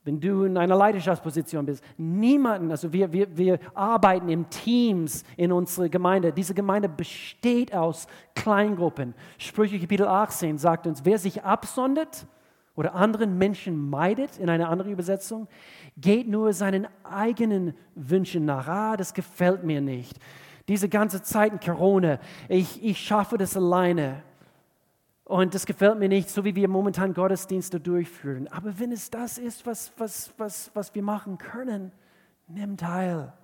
wenn 0.05 0.21
du 0.21 0.45
in 0.45 0.57
einer 0.57 0.77
Leidenschaftsposition 0.77 1.67
bist. 1.67 1.85
Niemanden, 1.97 2.71
also 2.71 2.93
wir, 2.93 3.13
wir, 3.13 3.37
wir 3.37 3.59
arbeiten 3.75 4.29
in 4.29 4.49
Teams 4.49 5.25
in 5.37 5.53
unserer 5.53 5.89
Gemeinde. 5.89 6.33
Diese 6.33 6.55
Gemeinde 6.55 6.89
besteht 6.89 7.75
aus 7.75 8.07
Kleingruppen. 8.35 9.15
Sprüche 9.37 9.79
Kapitel 9.79 10.07
18 10.07 10.57
sagt 10.57 10.87
uns, 10.87 11.05
wer 11.05 11.19
sich 11.19 11.45
absondert 11.45 12.27
oder 12.75 12.95
anderen 12.95 13.37
Menschen 13.37 13.91
meidet, 13.91 14.39
in 14.39 14.49
einer 14.49 14.69
anderen 14.69 14.93
Übersetzung, 14.93 15.49
geht 15.97 16.29
nur 16.29 16.53
seinen 16.53 16.87
eigenen 17.03 17.75
Wünschen 17.95 18.45
nach. 18.45 18.69
Ah, 18.69 18.97
das 18.97 19.13
gefällt 19.13 19.65
mir 19.65 19.81
nicht. 19.81 20.17
Diese 20.69 20.89
ganze 20.89 21.23
Zeit 21.23 21.53
in 21.53 21.61
Corona, 21.61 22.21
ich, 22.49 22.83
ich 22.85 22.99
schaffe 22.99 23.37
das 23.37 23.57
alleine. 23.57 24.23
Und 25.29 25.55
das 25.55 25.67
gefällt 25.67 25.99
mir 25.99 26.09
nicht, 26.09 26.31
so 26.31 26.43
wie 26.47 26.57
wir 26.57 26.69
momentan 26.69 27.13
Gottesdienste 27.13 27.79
durchführen. 27.79 28.49
Aber 28.49 28.79
wenn 28.79 28.93
es 28.93 29.11
das 29.11 29.37
ist, 29.37 29.67
was, 29.67 29.93
was, 29.99 30.33
was, 30.39 30.71
was 30.73 30.95
wir 30.95 31.03
machen 31.03 31.37
können, 31.37 31.93
nimm 32.47 32.79
teil. 32.79 33.35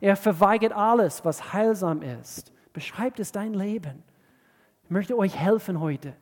Er 0.00 0.16
verweigert 0.16 0.72
alles, 0.72 1.22
was 1.22 1.52
heilsam 1.52 2.00
ist. 2.00 2.50
Beschreibt 2.72 3.20
es 3.20 3.30
dein 3.30 3.52
Leben. 3.52 4.02
Ich 4.84 4.90
möchte 4.90 5.18
euch 5.18 5.36
helfen 5.38 5.80
heute. 5.80 6.14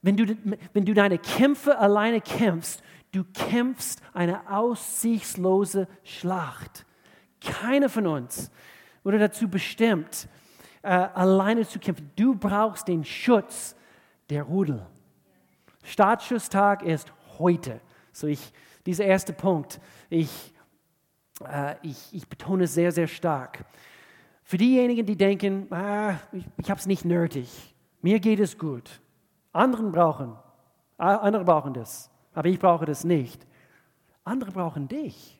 Wenn 0.00 0.16
du, 0.16 0.36
wenn 0.72 0.84
du 0.84 0.94
deine 0.94 1.18
Kämpfe 1.18 1.76
alleine 1.76 2.20
kämpfst, 2.20 2.84
du 3.10 3.24
kämpfst 3.24 4.00
eine 4.12 4.48
aussichtslose 4.48 5.88
Schlacht. 6.04 6.86
Keiner 7.40 7.88
von 7.88 8.06
uns 8.06 8.52
wurde 9.02 9.18
dazu 9.18 9.48
bestimmt, 9.48 10.28
äh, 10.82 10.90
alleine 10.90 11.66
zu 11.66 11.80
kämpfen. 11.80 12.12
Du 12.14 12.36
brauchst 12.36 12.86
den 12.86 13.02
Schutz 13.02 13.74
der 14.30 14.44
Rudel. 14.44 14.86
Startschusstag 15.82 16.82
ist 16.82 17.12
heute. 17.38 17.80
So 18.12 18.26
ich, 18.26 18.52
dieser 18.86 19.04
erste 19.04 19.32
Punkt, 19.32 19.80
ich, 20.08 20.52
äh, 21.46 21.74
ich, 21.82 22.12
ich 22.12 22.28
betone 22.28 22.64
es 22.64 22.74
sehr, 22.74 22.92
sehr 22.92 23.06
stark. 23.06 23.64
Für 24.42 24.56
diejenigen, 24.56 25.06
die 25.06 25.16
denken, 25.16 25.66
ah, 25.72 26.18
ich, 26.32 26.44
ich 26.58 26.70
habe 26.70 26.78
es 26.78 26.86
nicht 26.86 27.04
nötig, 27.04 27.74
mir 28.02 28.20
geht 28.20 28.40
es 28.40 28.58
gut, 28.58 29.00
anderen 29.52 29.90
brauchen, 29.90 30.36
andere 30.98 31.44
brauchen 31.44 31.72
das, 31.72 32.10
aber 32.34 32.48
ich 32.48 32.58
brauche 32.58 32.84
das 32.84 33.04
nicht. 33.04 33.46
Andere 34.24 34.52
brauchen 34.52 34.88
dich. 34.88 35.38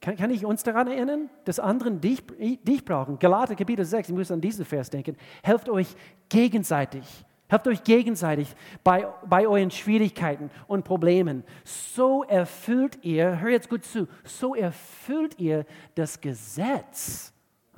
Kann, 0.00 0.16
kann 0.16 0.30
ich 0.30 0.44
uns 0.44 0.62
daran 0.62 0.86
erinnern, 0.86 1.28
dass 1.44 1.58
anderen 1.58 2.00
dich, 2.00 2.22
dich 2.38 2.84
brauchen? 2.84 3.18
Galater 3.18 3.54
Kapitel 3.54 3.84
6, 3.84 4.08
ich 4.08 4.14
muss 4.14 4.30
an 4.30 4.40
diesen 4.40 4.64
Vers 4.64 4.88
denken. 4.90 5.16
Helft 5.42 5.68
euch 5.68 5.94
gegenseitig. 6.28 7.04
Helft 7.48 7.68
euch 7.68 7.84
gegenseitig 7.84 8.54
bei, 8.82 9.06
bei 9.24 9.46
euren 9.46 9.70
Schwierigkeiten 9.70 10.50
und 10.66 10.84
Problemen. 10.84 11.44
So 11.64 12.24
erfüllt 12.24 12.98
ihr, 13.04 13.40
hör 13.40 13.50
jetzt 13.50 13.70
gut 13.70 13.84
zu, 13.84 14.08
so 14.24 14.56
erfüllt 14.56 15.38
ihr 15.38 15.64
das 15.94 16.20
Gesetz. 16.20 17.32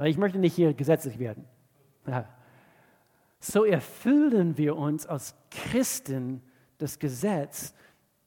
Ich 0.04 0.16
möchte 0.16 0.38
nicht 0.38 0.54
hier 0.54 0.72
gesetzlich 0.72 1.18
werden. 1.18 1.44
So 3.40 3.64
erfüllen 3.64 4.56
wir 4.56 4.76
uns 4.76 5.06
als 5.06 5.34
Christen 5.50 6.42
das 6.78 6.98
Gesetz, 6.98 7.74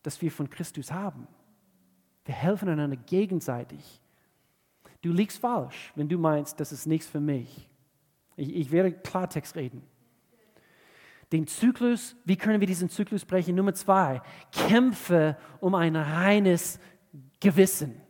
das 0.03 0.21
wir 0.21 0.31
von 0.31 0.49
Christus 0.49 0.91
haben. 0.91 1.27
Wir 2.25 2.35
helfen 2.35 2.69
einander 2.69 2.97
gegenseitig. 2.97 3.99
Du 5.01 5.11
liegst 5.11 5.39
falsch, 5.39 5.91
wenn 5.95 6.07
du 6.07 6.19
meinst, 6.19 6.59
das 6.59 6.71
ist 6.71 6.85
nichts 6.85 7.07
für 7.07 7.19
mich. 7.19 7.67
Ich, 8.35 8.55
ich 8.55 8.71
werde 8.71 8.91
Klartext 8.91 9.55
reden 9.55 9.81
den 11.31 11.47
Zyklus, 11.47 12.15
wie 12.25 12.35
können 12.35 12.59
wir 12.59 12.67
diesen 12.67 12.89
Zyklus 12.89 13.25
brechen? 13.25 13.55
Nummer 13.55 13.73
zwei, 13.73 14.21
kämpfe 14.51 15.37
um 15.59 15.75
ein 15.75 15.95
reines 15.95 16.79
Gewissen. 17.39 18.01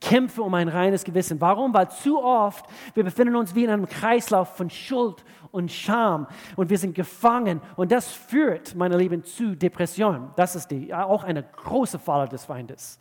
Kämpfe 0.00 0.42
um 0.42 0.54
ein 0.54 0.68
reines 0.68 1.02
Gewissen. 1.02 1.40
Warum? 1.40 1.74
Weil 1.74 1.90
zu 1.90 2.22
oft, 2.22 2.64
wir 2.94 3.02
befinden 3.02 3.34
uns 3.34 3.54
wie 3.54 3.64
in 3.64 3.70
einem 3.70 3.86
Kreislauf 3.86 4.56
von 4.56 4.70
Schuld 4.70 5.24
und 5.50 5.72
Scham 5.72 6.28
und 6.56 6.70
wir 6.70 6.78
sind 6.78 6.94
gefangen 6.94 7.60
und 7.74 7.90
das 7.90 8.12
führt, 8.12 8.74
meine 8.76 8.96
Lieben, 8.96 9.24
zu 9.24 9.56
Depression. 9.56 10.30
Das 10.36 10.54
ist 10.54 10.68
die, 10.68 10.94
auch 10.94 11.24
eine 11.24 11.42
große 11.42 11.98
Falle 11.98 12.28
des 12.28 12.44
Feindes. 12.44 13.00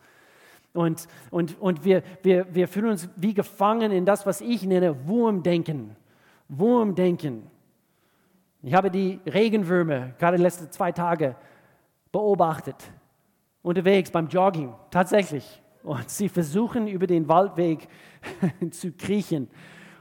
Und, 0.74 1.08
und, 1.30 1.60
und 1.60 1.84
wir, 1.84 2.04
wir, 2.24 2.54
wir 2.54 2.68
fühlen 2.68 2.92
uns 2.92 3.10
wie 3.16 3.34
gefangen 3.34 3.92
in 3.92 4.06
das, 4.06 4.26
was 4.26 4.42
ich 4.42 4.64
nenne 4.64 5.08
Wurmdenken. 5.08 5.96
Wurmdenken. 6.48 7.44
Ich 8.62 8.74
habe 8.74 8.90
die 8.90 9.20
Regenwürmer 9.26 10.10
gerade 10.18 10.38
die 10.38 10.44
letzten 10.44 10.72
zwei 10.72 10.92
Tage 10.92 11.36
beobachtet, 12.12 12.76
unterwegs 13.62 14.10
beim 14.12 14.28
Jogging, 14.28 14.74
tatsächlich. 14.90 15.62
Und 15.84 16.10
sie 16.10 16.28
versuchen 16.28 16.88
über 16.88 17.08
den 17.08 17.28
Waldweg 17.28 17.88
zu 18.72 18.92
kriechen. 18.92 19.50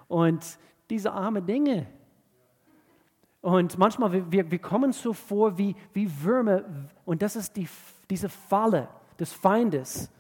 Und 0.09 0.59
diese 0.90 1.12
armen 1.12 1.45
Dinge. 1.47 1.87
Und 3.40 3.79
manchmal, 3.79 4.33
wir, 4.33 4.51
wir 4.51 4.59
kommen 4.59 4.92
so 4.92 5.12
vor 5.12 5.57
wie, 5.59 5.77
wie 5.92 6.11
Würmer. 6.23 6.64
Und 7.05 7.23
das 7.23 7.37
ist 7.37 7.57
die, 7.57 7.69
diese 8.11 8.29
Falle 8.29 8.88
des 9.21 9.33
Feindes, 9.33 10.11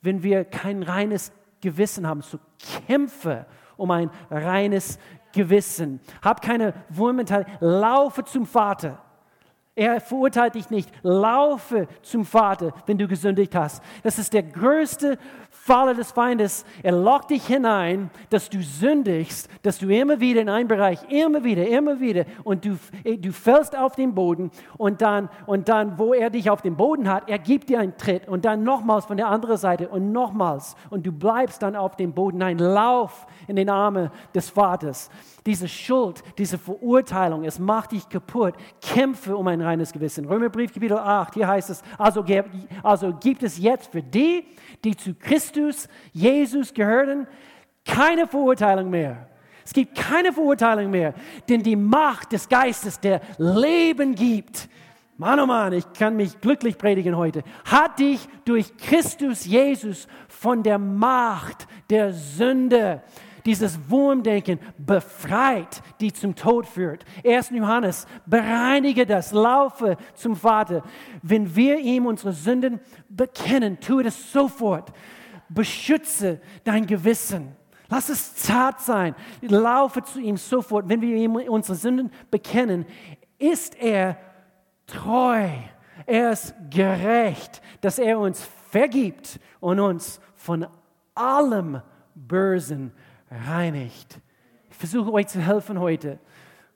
wenn 0.00 0.22
wir 0.22 0.44
kein 0.44 0.82
reines 0.82 1.32
Gewissen 1.60 2.06
haben. 2.06 2.22
So 2.22 2.38
kämpfe 2.86 3.46
um 3.76 3.90
ein 3.90 4.10
reines 4.30 4.98
Gewissen. 5.32 6.00
Hab 6.22 6.42
keine 6.42 6.74
Wurmenteile. 6.88 7.46
Laufe 7.60 8.24
zum 8.24 8.46
Vater. 8.46 8.98
Er 9.74 10.00
verurteilt 10.00 10.56
dich 10.56 10.68
nicht. 10.70 10.90
Laufe 11.02 11.86
zum 12.02 12.24
Vater, 12.24 12.74
wenn 12.86 12.98
du 12.98 13.06
gesündigt 13.06 13.54
hast. 13.54 13.82
Das 14.02 14.18
ist 14.18 14.32
der 14.34 14.42
größte 14.42 15.16
Falle 15.62 15.94
des 15.94 16.10
Feindes, 16.12 16.64
er 16.82 16.92
lockt 16.92 17.30
dich 17.30 17.46
hinein, 17.46 18.10
dass 18.30 18.48
du 18.48 18.62
sündigst, 18.62 19.46
dass 19.62 19.78
du 19.78 19.88
immer 19.90 20.18
wieder 20.18 20.40
in 20.40 20.48
einen 20.48 20.68
Bereich, 20.68 20.98
immer 21.10 21.44
wieder, 21.44 21.66
immer 21.68 22.00
wieder 22.00 22.24
und 22.44 22.64
du, 22.64 22.78
du 23.04 23.30
fällst 23.30 23.76
auf 23.76 23.94
den 23.94 24.14
Boden 24.14 24.50
und 24.78 25.02
dann, 25.02 25.28
und 25.44 25.68
dann, 25.68 25.98
wo 25.98 26.14
er 26.14 26.30
dich 26.30 26.48
auf 26.48 26.62
den 26.62 26.76
Boden 26.76 27.10
hat, 27.10 27.28
er 27.28 27.38
gibt 27.38 27.68
dir 27.68 27.78
einen 27.78 27.94
Tritt 27.98 28.26
und 28.26 28.46
dann 28.46 28.64
nochmals 28.64 29.04
von 29.04 29.18
der 29.18 29.28
anderen 29.28 29.58
Seite 29.58 29.88
und 29.90 30.12
nochmals 30.12 30.76
und 30.88 31.06
du 31.06 31.12
bleibst 31.12 31.62
dann 31.62 31.76
auf 31.76 31.94
dem 31.94 32.14
Boden. 32.14 32.38
Nein, 32.38 32.58
lauf 32.58 33.26
in 33.46 33.56
den 33.56 33.68
Arme 33.68 34.10
des 34.34 34.48
Vaters. 34.48 35.10
Diese 35.46 35.68
Schuld, 35.68 36.22
diese 36.36 36.58
Verurteilung, 36.58 37.44
es 37.44 37.58
macht 37.58 37.92
dich 37.92 38.08
kaputt. 38.08 38.54
Kämpfe 38.82 39.36
um 39.36 39.46
ein 39.48 39.60
reines 39.60 39.92
Gewissen. 39.92 40.26
Römerbrief, 40.26 40.72
Kapitel 40.72 40.98
8, 40.98 41.34
hier 41.34 41.48
heißt 41.48 41.70
es, 41.70 41.82
also, 41.96 42.24
also 42.82 43.14
gibt 43.14 43.42
es 43.42 43.58
jetzt 43.58 43.90
für 43.90 44.02
die, 44.02 44.44
die 44.84 44.96
zu 44.96 45.14
Christus, 45.14 45.88
Jesus 46.12 46.74
gehören, 46.74 47.26
keine 47.84 48.26
Verurteilung 48.26 48.90
mehr. 48.90 49.28
Es 49.64 49.72
gibt 49.72 49.96
keine 49.96 50.32
Verurteilung 50.32 50.90
mehr, 50.90 51.14
denn 51.48 51.62
die 51.62 51.76
Macht 51.76 52.32
des 52.32 52.48
Geistes, 52.48 52.98
der 52.98 53.20
Leben 53.38 54.14
gibt, 54.14 54.68
Mann, 55.16 55.38
oh 55.38 55.44
Mann, 55.44 55.74
ich 55.74 55.84
kann 55.92 56.16
mich 56.16 56.40
glücklich 56.40 56.78
predigen 56.78 57.14
heute, 57.14 57.42
hat 57.66 57.98
dich 57.98 58.26
durch 58.46 58.74
Christus 58.78 59.44
Jesus 59.44 60.08
von 60.28 60.62
der 60.62 60.78
Macht 60.78 61.68
der 61.90 62.14
Sünde, 62.14 63.02
dieses 63.44 63.78
Wurmdenken 63.88 64.58
befreit, 64.78 65.82
die 66.00 66.12
zum 66.12 66.34
Tod 66.34 66.66
führt. 66.66 67.04
1. 67.24 67.50
Johannes, 67.50 68.06
bereinige 68.26 69.06
das, 69.06 69.32
laufe 69.32 69.96
zum 70.14 70.36
Vater. 70.36 70.82
Wenn 71.22 71.54
wir 71.54 71.78
ihm 71.78 72.06
unsere 72.06 72.32
Sünden 72.32 72.80
bekennen, 73.08 73.80
tue 73.80 74.02
das 74.02 74.32
sofort. 74.32 74.92
Beschütze 75.48 76.40
dein 76.64 76.86
Gewissen. 76.86 77.56
Lass 77.88 78.08
es 78.08 78.36
zart 78.36 78.80
sein. 78.80 79.16
Laufe 79.42 80.02
zu 80.02 80.20
ihm 80.20 80.36
sofort. 80.36 80.88
Wenn 80.88 81.00
wir 81.00 81.16
ihm 81.16 81.34
unsere 81.34 81.76
Sünden 81.76 82.10
bekennen, 82.30 82.86
ist 83.38 83.74
er 83.80 84.16
treu. 84.86 85.48
Er 86.06 86.30
ist 86.30 86.54
gerecht, 86.70 87.60
dass 87.80 87.98
er 87.98 88.18
uns 88.18 88.48
vergibt 88.70 89.40
und 89.58 89.80
uns 89.80 90.20
von 90.34 90.66
allem 91.14 91.82
Bösen 92.14 92.92
reinigt. 93.30 94.20
Ich 94.70 94.76
versuche 94.76 95.12
euch 95.12 95.28
zu 95.28 95.40
helfen 95.40 95.78
heute. 95.78 96.18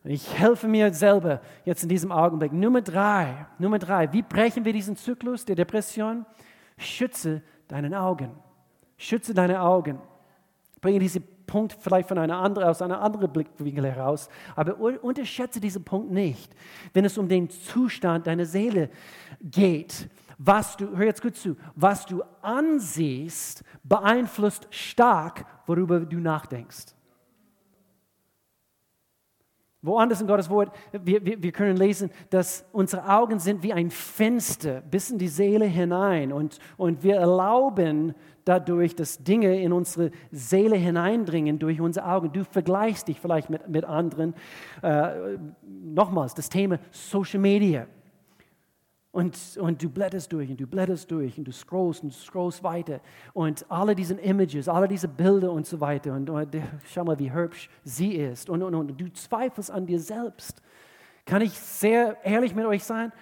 Ich 0.04 0.38
helfe 0.38 0.68
mir 0.68 0.92
selber 0.92 1.40
jetzt 1.64 1.82
in 1.82 1.88
diesem 1.88 2.12
Augenblick. 2.12 2.52
Nummer 2.52 2.82
drei, 2.82 3.46
Nummer 3.58 3.78
drei, 3.78 4.12
wie 4.12 4.22
brechen 4.22 4.64
wir 4.64 4.72
diesen 4.72 4.96
Zyklus 4.96 5.44
der 5.44 5.56
Depression? 5.56 6.26
Schütze 6.76 7.42
deinen 7.68 7.94
Augen. 7.94 8.30
Schütze 8.98 9.32
deine 9.32 9.62
Augen. 9.62 9.98
Bringe 10.80 10.98
diesen 10.98 11.24
Punkt 11.46 11.76
vielleicht 11.78 12.08
von 12.08 12.18
einer 12.18 12.38
anderen, 12.38 12.68
aus 12.68 12.82
einer 12.82 13.00
anderen 13.00 13.32
Blickwinkel 13.32 13.86
heraus, 13.86 14.28
aber 14.56 14.78
unterschätze 14.78 15.60
diesen 15.60 15.84
Punkt 15.84 16.10
nicht, 16.10 16.54
wenn 16.92 17.04
es 17.04 17.18
um 17.18 17.28
den 17.28 17.50
Zustand 17.50 18.26
deiner 18.26 18.46
Seele 18.46 18.90
geht. 19.40 20.08
Was 20.38 20.76
du, 20.76 20.96
hör 20.96 21.06
jetzt 21.06 21.22
gut 21.22 21.36
zu, 21.36 21.56
was 21.76 22.06
du 22.06 22.22
ansiehst, 22.42 23.62
beeinflusst 23.84 24.66
stark, 24.70 25.46
worüber 25.66 26.00
du 26.00 26.18
nachdenkst. 26.18 26.94
Woanders 29.84 30.22
in 30.22 30.26
Gottes 30.26 30.48
Wort, 30.48 30.74
wir, 30.92 31.24
wir, 31.26 31.42
wir, 31.42 31.52
können 31.52 31.76
lesen, 31.76 32.10
dass 32.30 32.64
unsere 32.72 33.06
Augen 33.06 33.38
sind 33.38 33.62
wie 33.62 33.74
ein 33.74 33.90
Fenster 33.90 34.80
bis 34.80 35.10
in 35.10 35.18
die 35.18 35.28
Seele 35.28 35.66
hinein 35.66 36.32
und, 36.32 36.58
und 36.78 37.02
wir 37.02 37.16
erlauben 37.16 38.14
dadurch, 38.44 38.94
dass 38.94 39.18
Dinge 39.18 39.60
in 39.60 39.72
unsere 39.72 40.10
Seele 40.30 40.76
hineindringen 40.76 41.58
durch 41.58 41.80
unsere 41.80 42.06
Augen. 42.06 42.32
Du 42.32 42.44
vergleichst 42.44 43.08
dich 43.08 43.20
vielleicht 43.20 43.50
mit, 43.50 43.68
mit 43.68 43.84
anderen. 43.84 44.34
Äh, 44.82 45.38
nochmals, 45.62 46.34
das 46.34 46.48
Thema 46.48 46.78
Social 46.90 47.40
Media. 47.40 47.86
Und, 49.14 49.38
und 49.60 49.80
du 49.80 49.88
blätterst 49.88 50.32
durch 50.32 50.50
und 50.50 50.60
du 50.60 50.66
blätterst 50.66 51.08
durch 51.08 51.38
und 51.38 51.44
du 51.44 51.52
scrollst 51.52 52.02
und 52.02 52.12
du 52.12 52.16
scrollst 52.16 52.64
weiter. 52.64 53.00
Und 53.32 53.64
alle 53.70 53.94
diese 53.94 54.14
Images, 54.14 54.68
alle 54.68 54.88
diese 54.88 55.06
Bilder 55.06 55.52
und 55.52 55.66
so 55.66 55.80
weiter. 55.80 56.14
Und, 56.14 56.28
und 56.28 56.56
schau 56.92 57.04
mal, 57.04 57.16
wie 57.20 57.32
hübsch 57.32 57.70
sie 57.84 58.16
ist. 58.16 58.50
Und, 58.50 58.62
und, 58.64 58.74
und 58.74 59.00
du 59.00 59.12
zweifelst 59.12 59.70
an 59.70 59.86
dir 59.86 60.00
selbst. 60.00 60.60
Kann 61.24 61.42
ich 61.42 61.52
sehr 61.52 62.16
ehrlich 62.24 62.56
mit 62.56 62.66
euch 62.66 62.82
sein? 62.82 63.12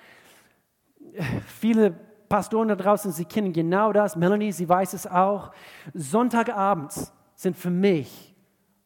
Viele 1.47 1.95
Pastoren 2.33 2.69
da 2.69 2.77
draußen, 2.77 3.13
sie 3.13 3.27
kennen 3.27 3.53
genau 3.53 3.93
das. 3.93 4.17
Melanie, 4.17 4.53
sie 4.53 4.67
weiß 4.67 4.95
es 4.95 5.07
auch. 5.07 5.51
Sonntagabends 5.93 7.13
sind 7.35 7.59
für 7.59 7.69
mich 7.69 8.35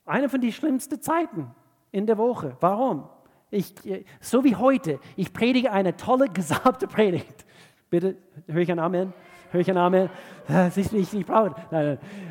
eine 0.04 0.28
von 0.28 0.40
den 0.40 0.50
schlimmsten 0.50 1.00
Zeiten 1.00 1.54
in 1.92 2.06
der 2.06 2.18
Woche. 2.18 2.56
Warum? 2.58 3.08
Ich, 3.52 3.72
so 4.18 4.42
wie 4.42 4.56
heute, 4.56 4.98
ich 5.14 5.32
predige 5.32 5.70
eine 5.70 5.96
tolle, 5.96 6.28
gesalbte 6.34 6.88
Predigt. 6.88 7.46
Bitte, 7.88 8.16
höre 8.48 8.62
ich 8.62 8.72
ein 8.72 8.80
Amen? 8.80 9.12
Höre 9.52 9.60
ich 9.60 9.70
ein 9.70 9.78
Amen? 9.78 10.10
Das 10.48 10.76
ist 10.76 10.92
nicht, 10.92 11.12
nicht 11.12 11.28
brauche. 11.28 11.54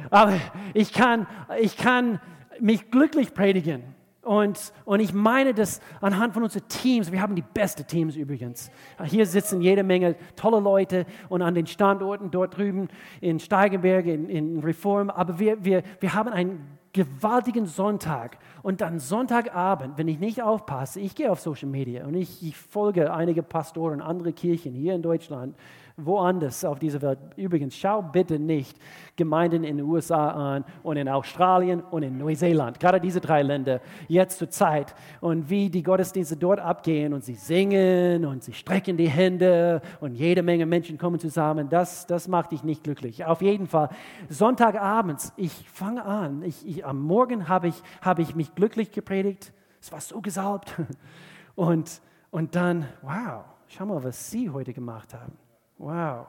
Aber 0.10 0.34
ich 0.74 0.92
kann, 0.92 1.28
ich 1.62 1.78
kann 1.78 2.20
mich 2.60 2.92
glücklich 2.92 3.34
predigen. 3.34 3.95
Und, 4.26 4.74
und 4.86 5.00
ich 5.02 5.14
meine 5.14 5.54
das 5.54 5.80
anhand 6.02 6.34
von 6.34 6.42
unseren 6.42 6.68
Teams. 6.68 7.12
Wir 7.12 7.22
haben 7.22 7.36
die 7.36 7.44
besten 7.44 7.86
Teams 7.86 8.16
übrigens. 8.16 8.72
Hier 9.04 9.28
sitzen 9.28 9.62
jede 9.62 9.84
Menge 9.84 10.16
tolle 10.36 10.60
Leute 10.60 11.06
und 11.30 11.44
an 11.44 11.54
den 11.54 11.68
Standorten 11.68 12.32
dort 12.32 12.58
drüben 12.58 12.88
in 13.22 13.40
Steigenberg, 13.40 14.08
in, 14.08 14.28
in 14.28 14.60
Reform. 14.62 15.12
Aber 15.12 15.38
wir, 15.38 15.64
wir, 15.64 15.84
wir 16.00 16.16
haben 16.16 16.30
ein 16.32 16.76
gewaltigen 16.92 17.68
Sonntag 17.68 18.40
und 18.64 18.82
dann 18.82 18.98
Sonntagabend, 19.00 19.98
wenn 19.98 20.08
ich 20.08 20.18
nicht 20.18 20.42
aufpasse, 20.42 21.00
ich 21.02 21.14
gehe 21.14 21.32
auf 21.32 21.40
Social 21.40 21.70
Media 21.70 22.06
und 22.08 22.16
ich, 22.16 22.42
ich 22.42 22.58
folge 22.58 23.14
einige 23.14 23.44
Pastoren, 23.44 24.02
andere 24.02 24.34
Kirchen 24.34 24.74
hier 24.74 24.96
in 24.96 25.04
Deutschland 25.04 25.56
woanders 25.98 26.66
auf 26.66 26.80
dieser 26.80 27.02
Welt. 27.02 27.20
Übrigens, 27.38 27.76
schau 27.76 28.02
bitte 28.02 28.38
nicht 28.38 28.78
Gemeinden 29.16 29.64
in 29.64 29.78
den 29.78 29.86
USA 29.86 30.56
an 30.56 30.66
und 30.84 30.98
in 30.98 31.08
Australien 31.08 31.82
und 31.82 32.04
in 32.04 32.18
Neuseeland, 32.18 32.80
gerade 32.80 33.00
diese 33.00 33.22
drei 33.22 33.42
Länder 33.44 33.80
jetzt 34.10 34.40
zur 34.40 34.50
Zeit 34.50 34.94
und 35.22 35.50
wie 35.50 35.70
die 35.70 35.84
Gottesdienste 35.84 36.36
dort 36.36 36.60
abgehen 36.60 37.14
und 37.14 37.24
sie 37.24 37.36
singen 37.36 38.26
und 38.26 38.44
sie 38.44 38.52
strecken 38.54 38.98
die 38.98 39.08
Hände 39.08 39.82
und 40.02 40.16
jede 40.16 40.44
Menge 40.44 40.66
Menschen 40.66 40.98
kommen 40.98 41.20
zusammen. 41.20 41.70
Das, 41.70 42.06
das 42.08 42.28
macht 42.28 42.52
dich 42.52 42.64
nicht 42.64 42.84
glücklich. 42.84 43.24
Auf 43.24 43.42
jeden 43.42 43.68
Fall, 43.68 43.90
Sonntagabends, 44.28 45.32
ich 45.38 45.54
fange 45.70 46.04
an, 46.04 46.44
ich, 46.44 46.68
ich, 46.68 46.86
am 46.86 47.00
Morgen 47.00 47.48
habe 47.48 47.70
ich, 47.70 47.82
hab 48.02 48.20
ich 48.20 48.36
mich 48.36 48.54
glücklich 48.54 48.92
gepredigt, 48.92 49.54
es 49.80 49.94
war 49.94 50.02
so 50.02 50.20
gesalbt 50.20 50.74
und, 51.56 52.02
und 52.32 52.56
dann, 52.56 52.86
wow, 53.02 53.46
schau 53.70 53.86
mal, 53.86 54.04
was 54.04 54.30
Sie 54.30 54.50
heute 54.50 54.74
gemacht 54.74 55.14
haben. 55.14 55.45
Wow. 55.78 56.28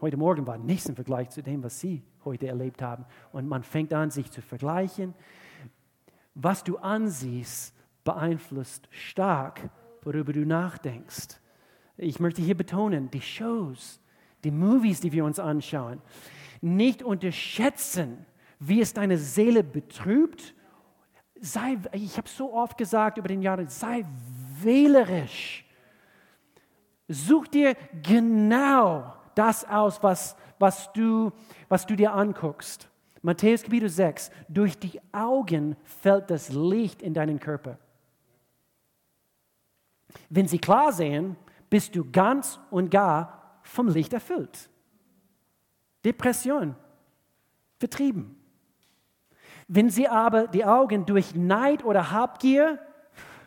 Heute 0.00 0.16
Morgen 0.16 0.46
war 0.46 0.58
nichts 0.58 0.88
im 0.88 0.94
Vergleich 0.94 1.30
zu 1.30 1.42
dem, 1.42 1.62
was 1.62 1.80
Sie 1.80 2.02
heute 2.24 2.46
erlebt 2.46 2.80
haben. 2.80 3.04
Und 3.32 3.48
man 3.48 3.62
fängt 3.62 3.92
an, 3.92 4.10
sich 4.10 4.30
zu 4.30 4.40
vergleichen. 4.40 5.14
Was 6.34 6.64
du 6.64 6.78
ansiehst, 6.78 7.74
beeinflusst 8.04 8.88
stark, 8.90 9.68
worüber 10.02 10.32
du 10.32 10.46
nachdenkst. 10.46 11.40
Ich 11.96 12.20
möchte 12.20 12.40
hier 12.40 12.56
betonen, 12.56 13.10
die 13.10 13.20
Shows, 13.20 14.00
die 14.44 14.52
Movies, 14.52 15.00
die 15.00 15.12
wir 15.12 15.24
uns 15.24 15.38
anschauen, 15.38 16.00
nicht 16.60 17.02
unterschätzen, 17.02 18.24
wie 18.60 18.80
es 18.80 18.94
deine 18.94 19.18
Seele 19.18 19.64
betrübt. 19.64 20.54
Sei, 21.40 21.76
ich 21.92 22.16
habe 22.16 22.28
so 22.28 22.54
oft 22.54 22.78
gesagt 22.78 23.18
über 23.18 23.28
den 23.28 23.42
Jahren, 23.42 23.68
sei 23.68 24.04
wählerisch 24.62 25.67
Such 27.08 27.48
dir 27.48 27.74
genau 28.02 29.14
das 29.34 29.64
aus, 29.64 30.02
was, 30.02 30.36
was, 30.58 30.92
du, 30.92 31.32
was 31.68 31.86
du 31.86 31.96
dir 31.96 32.12
anguckst. 32.12 32.88
Matthäus 33.22 33.62
Kapitel 33.62 33.88
6, 33.88 34.30
durch 34.48 34.78
die 34.78 35.00
Augen 35.12 35.76
fällt 35.84 36.30
das 36.30 36.50
Licht 36.50 37.02
in 37.02 37.14
deinen 37.14 37.40
Körper. 37.40 37.78
Wenn 40.28 40.46
sie 40.46 40.58
klar 40.58 40.92
sehen, 40.92 41.36
bist 41.70 41.96
du 41.96 42.10
ganz 42.10 42.60
und 42.70 42.90
gar 42.90 43.60
vom 43.62 43.88
Licht 43.88 44.12
erfüllt. 44.12 44.70
Depression, 46.04 46.76
vertrieben. 47.78 48.36
Wenn 49.66 49.90
sie 49.90 50.08
aber 50.08 50.46
die 50.46 50.64
Augen 50.64 51.04
durch 51.06 51.34
Neid 51.34 51.84
oder 51.84 52.10
Habgier, 52.10 52.78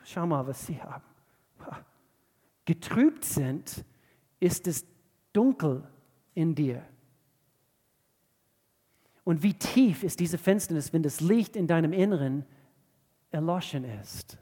schau 0.03 0.25
mal, 0.27 0.45
was 0.45 0.65
sie 0.65 0.81
haben 0.81 1.10
getrübt 2.65 3.25
sind, 3.25 3.85
ist 4.39 4.67
es 4.67 4.85
dunkel 5.33 5.87
in 6.33 6.55
dir. 6.55 6.85
Und 9.23 9.43
wie 9.43 9.53
tief 9.53 10.03
ist 10.03 10.19
diese 10.19 10.37
Finsternis, 10.37 10.93
wenn 10.93 11.03
das 11.03 11.21
Licht 11.21 11.55
in 11.55 11.67
deinem 11.67 11.93
Inneren 11.93 12.45
erloschen 13.29 13.83
ist? 13.83 14.37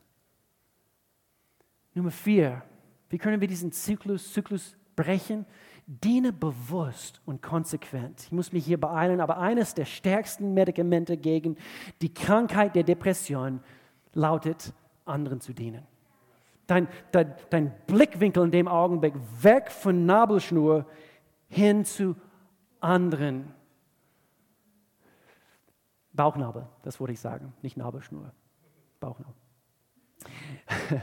Nummer 1.93 2.12
vier, 2.12 2.63
wie 3.10 3.17
können 3.17 3.41
wir 3.41 3.47
diesen 3.47 3.71
Zyklus, 3.71 4.32
Zyklus 4.32 4.77
brechen? 4.95 5.45
Diene 5.86 6.32
bewusst 6.32 7.19
und 7.25 7.41
konsequent. 7.41 8.21
Ich 8.21 8.32
muss 8.32 8.53
mich 8.53 8.65
hier 8.65 8.79
beeilen, 8.79 9.21
aber 9.21 9.39
eines 9.39 9.73
der 9.73 9.86
stärksten 9.86 10.53
Medikamente 10.53 11.17
gegen 11.17 11.58
die 12.01 12.13
Krankheit 12.13 12.75
der 12.75 12.84
Depression 12.84 13.62
lautet, 14.13 14.73
anderen 15.05 15.41
zu 15.41 15.53
dienen. 15.53 15.84
Dein, 16.69 16.88
dein, 17.12 17.34
dein 17.49 17.73
Blickwinkel 17.88 18.43
in 18.43 18.51
dem 18.51 18.67
Augenblick 18.67 19.15
weg 19.41 19.71
von 19.71 20.05
Nabelschnur 20.05 20.86
hin 21.47 21.84
zu 21.84 22.15
anderen. 22.79 23.55
Bauchnabel, 26.13 26.67
das 26.84 26.99
wollte 26.99 27.13
ich 27.13 27.19
sagen, 27.19 27.53
nicht 27.63 27.75
Nabelschnur. 27.75 28.32
Bauchnabel. 28.99 29.34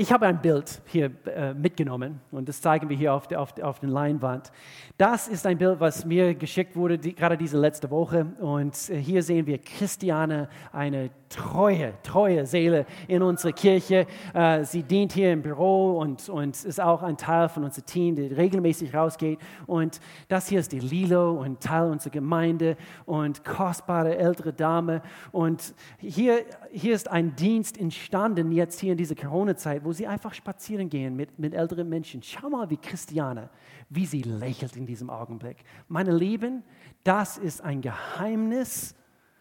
Ich 0.00 0.10
habe 0.14 0.26
ein 0.26 0.40
Bild 0.40 0.80
hier 0.86 1.10
äh, 1.26 1.52
mitgenommen 1.52 2.22
und 2.30 2.48
das 2.48 2.62
zeigen 2.62 2.88
wir 2.88 2.96
hier 2.96 3.12
auf, 3.12 3.28
der, 3.28 3.38
auf, 3.38 3.52
auf 3.60 3.80
der 3.80 3.90
Leinwand. 3.90 4.50
Das 4.96 5.28
ist 5.28 5.46
ein 5.46 5.58
Bild, 5.58 5.78
was 5.78 6.06
mir 6.06 6.34
geschickt 6.34 6.74
wurde, 6.74 6.96
die, 6.96 7.14
gerade 7.14 7.36
diese 7.36 7.58
letzte 7.58 7.90
Woche. 7.90 8.24
Und 8.40 8.88
äh, 8.88 8.96
hier 8.96 9.22
sehen 9.22 9.44
wir 9.44 9.58
Christiane, 9.58 10.48
eine 10.72 11.10
treue, 11.30 11.94
treue 12.02 12.44
Seele 12.44 12.86
in 13.08 13.22
unserer 13.22 13.52
Kirche. 13.52 14.06
Äh, 14.34 14.64
sie 14.64 14.82
dient 14.82 15.12
hier 15.12 15.32
im 15.32 15.42
Büro 15.42 15.98
und, 15.98 16.28
und 16.28 16.64
ist 16.64 16.80
auch 16.80 17.02
ein 17.02 17.16
Teil 17.16 17.48
von 17.48 17.64
unserem 17.64 17.86
Team, 17.86 18.16
der 18.16 18.36
regelmäßig 18.36 18.94
rausgeht. 18.94 19.38
Und 19.66 20.00
das 20.28 20.48
hier 20.48 20.60
ist 20.60 20.72
die 20.72 20.80
Lilo 20.80 21.32
und 21.32 21.60
Teil 21.60 21.90
unserer 21.90 22.12
Gemeinde 22.12 22.76
und 23.06 23.44
kostbare 23.44 24.16
ältere 24.16 24.52
Dame. 24.52 25.02
Und 25.30 25.74
hier, 25.98 26.44
hier 26.72 26.94
ist 26.94 27.10
ein 27.10 27.36
Dienst 27.36 27.78
entstanden 27.78 28.50
jetzt 28.50 28.80
hier 28.80 28.92
in 28.92 28.98
dieser 28.98 29.14
Corona-Zeit, 29.14 29.84
wo 29.84 29.89
sie 29.92 30.06
einfach 30.06 30.34
spazieren 30.34 30.88
gehen 30.88 31.16
mit, 31.16 31.38
mit 31.38 31.54
älteren 31.54 31.88
Menschen. 31.88 32.22
Schau 32.22 32.50
mal, 32.50 32.70
wie 32.70 32.76
Christiane, 32.76 33.50
wie 33.88 34.06
sie 34.06 34.22
lächelt 34.22 34.76
in 34.76 34.86
diesem 34.86 35.10
Augenblick. 35.10 35.58
Meine 35.88 36.16
Lieben, 36.16 36.62
das 37.04 37.38
ist 37.38 37.62
ein 37.62 37.80
Geheimnis 37.80 38.94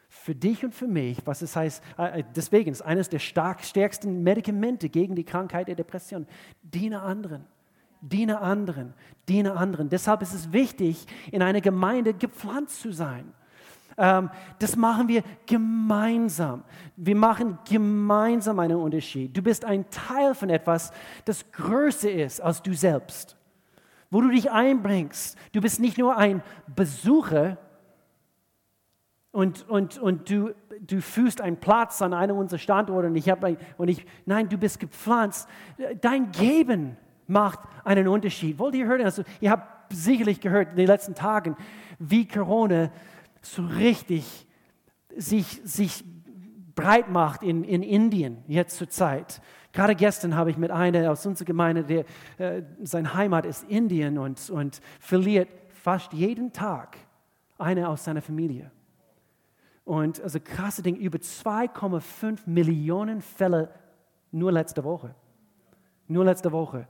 für 0.10 0.34
dich 0.34 0.66
und 0.66 0.74
für 0.74 0.88
mich, 0.88 1.20
was 1.26 1.42
es 1.42 1.56
heißt, 1.56 1.84
äh, 1.98 2.20
äh, 2.20 2.24
deswegen 2.36 2.72
ist 2.72 2.82
eines 2.82 3.10
der 3.10 3.20
stark, 3.20 3.64
stärksten 3.64 4.24
Medikamente 4.24 4.90
gegen 4.90 5.16
die 5.16 5.24
Krankheit 5.24 5.68
der 5.68 5.76
Depression, 5.76 6.28
diene 6.62 7.02
anderen. 7.02 7.46
Diene 8.02 8.40
anderen, 8.40 8.94
diene 9.28 9.58
anderen. 9.58 9.90
Deshalb 9.90 10.22
ist 10.22 10.34
es 10.34 10.54
wichtig, 10.54 11.06
in 11.34 11.42
einer 11.42 11.60
Gemeinde 11.60 12.14
gepflanzt 12.14 12.80
zu 12.80 12.94
sein. 12.94 13.34
Ähm, 14.00 14.30
das 14.58 14.76
machen 14.76 15.08
wir 15.08 15.24
gemeinsam. 15.46 16.64
Wir 16.96 17.16
machen 17.16 17.60
gemeinsam 17.70 18.60
einen 18.60 18.78
Unterschied. 18.78 19.36
Du 19.36 19.42
bist 19.42 19.66
ein 19.66 19.90
Teil 19.90 20.34
von 20.34 20.50
etwas, 20.50 20.92
das 21.26 21.52
größer 21.52 22.12
ist 22.12 22.42
als 22.42 22.64
du 22.64 22.74
selbst. 22.74 23.36
Wo 24.10 24.22
du 24.22 24.30
dich 24.30 24.50
einbringst. 24.50 25.38
Du 25.52 25.62
bist 25.62 25.80
nicht 25.80 25.98
nur 25.98 26.18
ein 26.18 26.42
Besucher, 26.76 27.58
und, 29.32 29.70
und, 29.70 30.00
und 30.00 30.30
du, 30.30 30.56
du 30.82 31.02
fühlst 31.02 31.40
einen 31.40 31.58
Platz 31.58 32.02
an 32.02 32.14
einem 32.14 32.38
unserer 32.38 32.60
Standorte 32.60 33.08
und 33.08 33.16
ich 33.16 33.30
habe 33.30 33.58
und 33.78 33.88
ich 33.88 34.06
nein, 34.26 34.50
du 34.50 34.58
bist 34.58 34.80
gepflanzt. 34.80 35.48
Dein 36.02 36.32
Geben 36.32 36.98
macht 37.28 37.60
einen 37.84 38.08
Unterschied. 38.08 38.58
Wollt 38.58 38.74
ihr 38.74 38.88
hören? 38.88 39.02
Also, 39.02 39.24
ihr 39.40 39.52
habt 39.52 39.94
sicherlich 39.94 40.42
gehört 40.42 40.72
in 40.72 40.78
den 40.78 40.88
letzten 40.88 41.14
Tagen, 41.14 41.56
wie 42.00 42.28
Corona 42.28 42.90
so 43.42 43.66
richtig 43.66 44.48
sich, 45.16 45.62
sich 45.64 46.04
breit 46.76 47.10
macht 47.10 47.44
in, 47.44 47.64
in 47.64 47.84
Indien 47.84 48.44
jetzt 48.48 48.78
zur 48.78 48.90
Zeit. 48.90 49.42
Gerade 49.72 49.96
gestern 49.96 50.36
habe 50.36 50.50
ich 50.50 50.58
mit 50.58 50.72
einer 50.72 51.12
aus 51.12 51.24
unserer 51.26 51.46
Gemeinde, 51.46 51.84
der 51.84 52.06
äh, 52.38 52.64
sein 52.82 53.14
Heimat 53.14 53.46
ist 53.46 53.70
Indien 53.70 54.18
und, 54.18 54.50
und 54.50 54.82
verliert 55.00 55.50
fast 55.70 56.14
jeden 56.14 56.54
Tag 56.54 56.98
eine 57.58 57.90
aus 57.90 58.06
seiner 58.06 58.22
Familie. 58.22 58.72
Und 59.84 60.22
also 60.22 60.40
krasse 60.40 60.82
Ding, 60.82 60.96
über 60.96 61.18
2,5 61.18 62.40
Millionen 62.46 63.22
Fälle 63.22 63.70
nur 64.32 64.52
letzte 64.52 64.84
Woche. 64.84 65.16
Nur 66.08 66.26
letzte 66.26 66.52
Woche. 66.52 66.88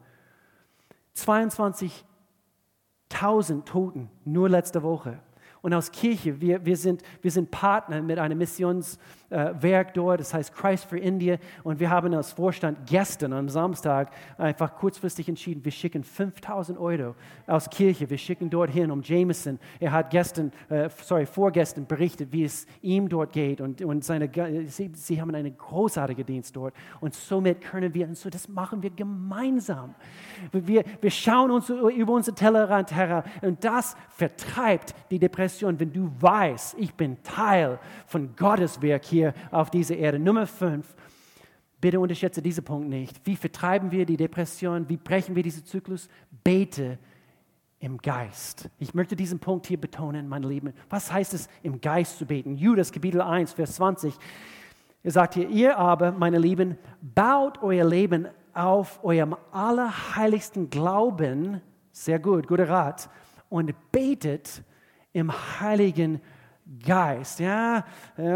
22.000 1.16 3.66
Toten 3.66 4.10
nur 4.26 4.50
letzte 4.50 4.84
Woche 4.84 5.20
und 5.62 5.74
aus 5.74 5.92
Kirche. 5.92 6.40
Wir, 6.40 6.66
wir, 6.66 6.78
sind, 6.78 7.02
wir 7.22 7.32
sind 7.32 7.52
Partner 7.52 8.02
mit 8.02 8.20
einem 8.20 8.38
Missionswerk 8.38 9.19
äh, 9.30 9.86
dort, 9.94 10.20
das 10.20 10.34
heißt 10.34 10.54
Christ 10.54 10.86
for 10.86 10.98
India. 10.98 11.38
Und 11.64 11.80
wir 11.80 11.90
haben 11.90 12.14
als 12.14 12.32
Vorstand 12.32 12.80
gestern 12.86 13.34
am 13.34 13.50
Samstag 13.50 14.12
einfach 14.38 14.76
kurzfristig 14.76 15.30
entschieden, 15.30 15.64
wir 15.64 15.72
schicken 15.72 16.04
5000 16.04 16.78
Euro 16.80 17.16
aus 17.48 17.70
Kirche. 17.70 18.10
Wir 18.10 18.18
schicken 18.18 18.50
dorthin 18.50 18.92
um 18.92 19.02
Jameson. 19.02 19.60
Er 19.80 19.92
hat 19.92 20.10
gestern, 20.10 20.52
äh, 20.70 20.90
sorry, 21.02 21.26
vorgestern 21.26 21.86
berichtet, 21.86 22.32
wie 22.32 22.44
es 22.44 22.66
ihm 22.82 23.08
dort 23.10 23.34
geht. 23.34 23.62
Und, 23.62 23.82
und 23.82 24.04
seine, 24.04 24.30
sie, 24.68 24.92
sie 24.94 25.22
haben 25.22 25.34
einen 25.36 25.58
großartigen 25.58 26.26
Dienst 26.26 26.56
dort. 26.56 26.74
Und 27.00 27.14
somit 27.14 27.62
können 27.62 27.94
wir, 27.94 28.08
und 28.08 28.18
so 28.18 28.30
das 28.30 28.48
machen 28.48 28.82
wir 28.82 28.90
gemeinsam. 28.90 29.96
Wir, 30.52 30.84
wir 31.02 31.12
schauen 31.12 31.52
uns 31.52 31.70
über 31.70 32.14
unsere 32.14 32.36
Tellerrand 32.36 32.92
heran 32.92 33.24
und 33.42 33.64
das 33.64 33.96
vertreibt 34.10 34.94
die 35.12 35.20
Depression, 35.20 35.80
wenn 35.80 35.92
du 35.92 36.12
weißt, 36.20 36.76
ich 36.78 36.94
bin 36.94 37.22
Teil 37.24 37.80
von 38.08 38.36
Gottes 38.36 38.82
Werk 38.82 39.06
hier 39.06 39.19
auf 39.52 39.70
dieser 39.70 39.98
Erde. 39.98 40.20
Nummer 40.20 40.48
fünf, 40.48 40.96
bitte 41.80 42.00
unterschätze 42.00 42.42
diesen 42.42 42.64
Punkt 42.64 42.90
nicht. 42.90 43.20
Wie 43.26 43.36
vertreiben 43.36 43.92
wir 43.92 44.06
die 44.06 44.18
Depression? 44.18 44.88
Wie 44.90 44.98
brechen 44.98 45.36
wir 45.36 45.44
diesen 45.44 45.66
Zyklus? 45.66 46.10
Bete 46.44 46.98
im 47.80 47.98
Geist. 47.98 48.70
Ich 48.78 48.94
möchte 48.94 49.16
diesen 49.16 49.40
Punkt 49.40 49.68
hier 49.68 49.80
betonen, 49.80 50.28
meine 50.28 50.48
Lieben. 50.48 50.74
Was 50.90 51.12
heißt 51.12 51.34
es, 51.34 51.48
im 51.64 51.80
Geist 51.80 52.18
zu 52.18 52.26
beten? 52.26 52.56
Judas, 52.56 52.92
Kapitel 52.92 53.22
1, 53.22 53.54
Vers 53.54 53.76
20. 53.76 54.14
Er 55.02 55.12
sagt 55.12 55.36
hier, 55.36 55.48
ihr 55.48 55.78
aber, 55.78 56.12
meine 56.12 56.40
Lieben, 56.40 56.78
baut 57.02 57.62
euer 57.64 57.86
Leben 57.86 58.28
auf 58.54 59.02
eurem 59.04 59.36
allerheiligsten 59.52 60.70
Glauben, 60.70 61.62
sehr 61.92 62.20
gut, 62.20 62.48
guter 62.48 62.68
Rat, 62.68 63.10
und 63.48 63.74
betet 63.92 64.62
im 65.14 65.32
Heiligen 65.60 66.16
Geist. 66.16 66.39
Ja, 66.86 67.20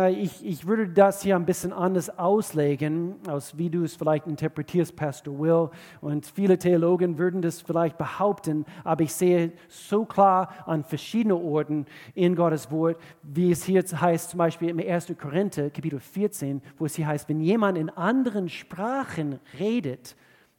ich, 0.09 0.43
ich 0.43 0.65
würde 0.65 0.87
das 0.89 1.21
hier 1.21 1.35
ein 1.35 1.45
bisschen 1.45 1.71
anders 1.71 2.17
auslegen, 2.17 3.17
aus 3.27 3.59
wie 3.59 3.69
du 3.69 3.83
es 3.83 3.95
vielleicht 3.95 4.25
interpretierst, 4.25 4.95
Pastor 4.95 5.37
Will. 5.37 5.69
Und 6.01 6.25
viele 6.25 6.57
Theologen 6.57 7.19
würden 7.19 7.43
das 7.43 7.61
vielleicht 7.61 7.95
behaupten, 7.99 8.65
aber 8.83 9.03
ich 9.03 9.13
sehe 9.13 9.51
so 9.67 10.03
klar 10.05 10.51
an 10.65 10.83
verschiedenen 10.83 11.37
Orten 11.37 11.85
in 12.15 12.35
Gottes 12.35 12.71
Wort, 12.71 12.97
wie 13.21 13.51
es 13.51 13.65
hier 13.65 13.83
heißt, 13.83 14.31
zum 14.31 14.39
Beispiel 14.39 14.69
im 14.69 14.79
1. 14.79 15.13
Korinther, 15.15 15.69
Kapitel 15.69 15.99
14, 15.99 16.59
wo 16.79 16.85
es 16.87 16.95
hier 16.95 17.05
heißt, 17.05 17.29
wenn 17.29 17.39
jemand 17.39 17.77
in 17.77 17.91
anderen 17.91 18.49
Sprachen 18.49 19.39
redet, 19.59 20.15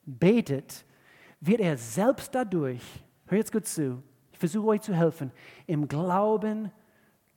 betet, 0.06 0.84
wird 1.40 1.60
er 1.60 1.76
selbst 1.76 2.32
dadurch, 2.36 2.84
hör 3.26 3.38
jetzt 3.38 3.50
gut 3.50 3.66
zu, 3.66 4.00
ich 4.30 4.38
versuche 4.38 4.68
euch 4.68 4.80
zu 4.80 4.94
helfen, 4.94 5.32
im 5.66 5.88
Glauben 5.88 6.70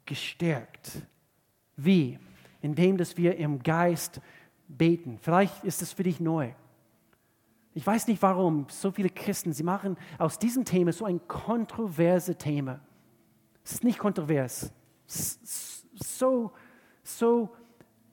gestärkt. 0.08 0.92
Wie? 1.76 2.18
Indem, 2.62 2.98
dass 2.98 3.16
wir 3.18 3.38
im 3.38 3.62
Geist 3.62 4.20
beten. 4.68 5.20
Vielleicht 5.22 5.64
ist 5.64 5.82
es 5.84 5.94
für 5.94 6.04
dich 6.04 6.20
neu. 6.20 6.52
Ich 7.76 7.86
weiß 7.86 8.08
nicht 8.08 8.22
warum 8.24 8.66
so 8.70 8.92
viele 8.92 9.10
Christen, 9.10 9.54
sie 9.54 9.62
machen 9.62 9.98
aus 10.18 10.40
diesem 10.40 10.66
Thema 10.66 10.92
so 10.92 11.06
ein 11.06 11.26
kontroverses 11.28 12.38
Thema. 12.38 12.80
Es 13.64 13.74
ist 13.74 13.84
nicht 13.84 14.00
kontrovers. 14.00 14.72
So, 15.06 16.52
so 17.04 17.56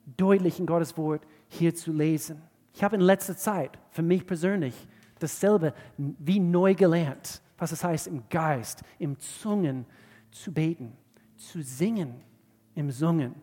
deutlich 0.05 0.59
in 0.59 0.67
Gottes 0.67 0.95
Wort 0.97 1.25
hier 1.47 1.73
zu 1.73 1.91
lesen. 1.91 2.43
Ich 2.73 2.83
habe 2.83 2.95
in 2.95 3.01
letzter 3.01 3.35
Zeit 3.35 3.79
für 3.89 4.03
mich 4.03 4.27
persönlich 4.27 4.75
dasselbe 5.17 5.73
wie 5.97 6.39
neu 6.39 6.75
gelernt 6.75 7.41
was 7.57 7.71
es 7.71 7.83
heißt, 7.83 8.07
im 8.07 8.27
Geist, 8.29 8.83
im 8.99 9.17
Zungen 9.19 9.85
zu 10.31 10.53
beten, 10.53 10.93
zu 11.37 11.61
singen 11.61 12.15
im 12.75 12.91
Sungen. 12.91 13.35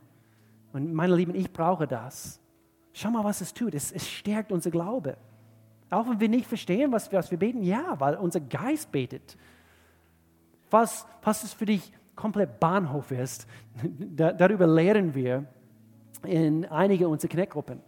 Und 0.72 0.92
meine 0.92 1.14
Lieben, 1.14 1.34
ich 1.34 1.52
brauche 1.52 1.86
das. 1.86 2.40
Schau 2.92 3.10
mal, 3.10 3.24
was 3.24 3.40
es 3.40 3.52
tut. 3.54 3.74
Es, 3.74 3.92
es 3.92 4.08
stärkt 4.08 4.52
unser 4.52 4.70
Glaube. 4.70 5.16
Auch 5.90 6.08
wenn 6.08 6.20
wir 6.20 6.28
nicht 6.28 6.46
verstehen, 6.46 6.90
was, 6.92 7.12
was 7.12 7.30
wir 7.30 7.38
beten, 7.38 7.62
ja, 7.62 7.98
weil 7.98 8.14
unser 8.16 8.40
Geist 8.40 8.90
betet. 8.92 9.36
Was, 10.70 11.06
was 11.22 11.44
es 11.44 11.52
für 11.52 11.66
dich 11.66 11.92
komplett 12.16 12.60
Bahnhof 12.60 13.10
ist, 13.10 13.46
da, 13.98 14.32
darüber 14.32 14.66
lehren 14.66 15.14
wir 15.14 15.46
in 16.24 16.64
einigen 16.66 17.06
unserer 17.06 17.30
Kneckgruppen. 17.30 17.80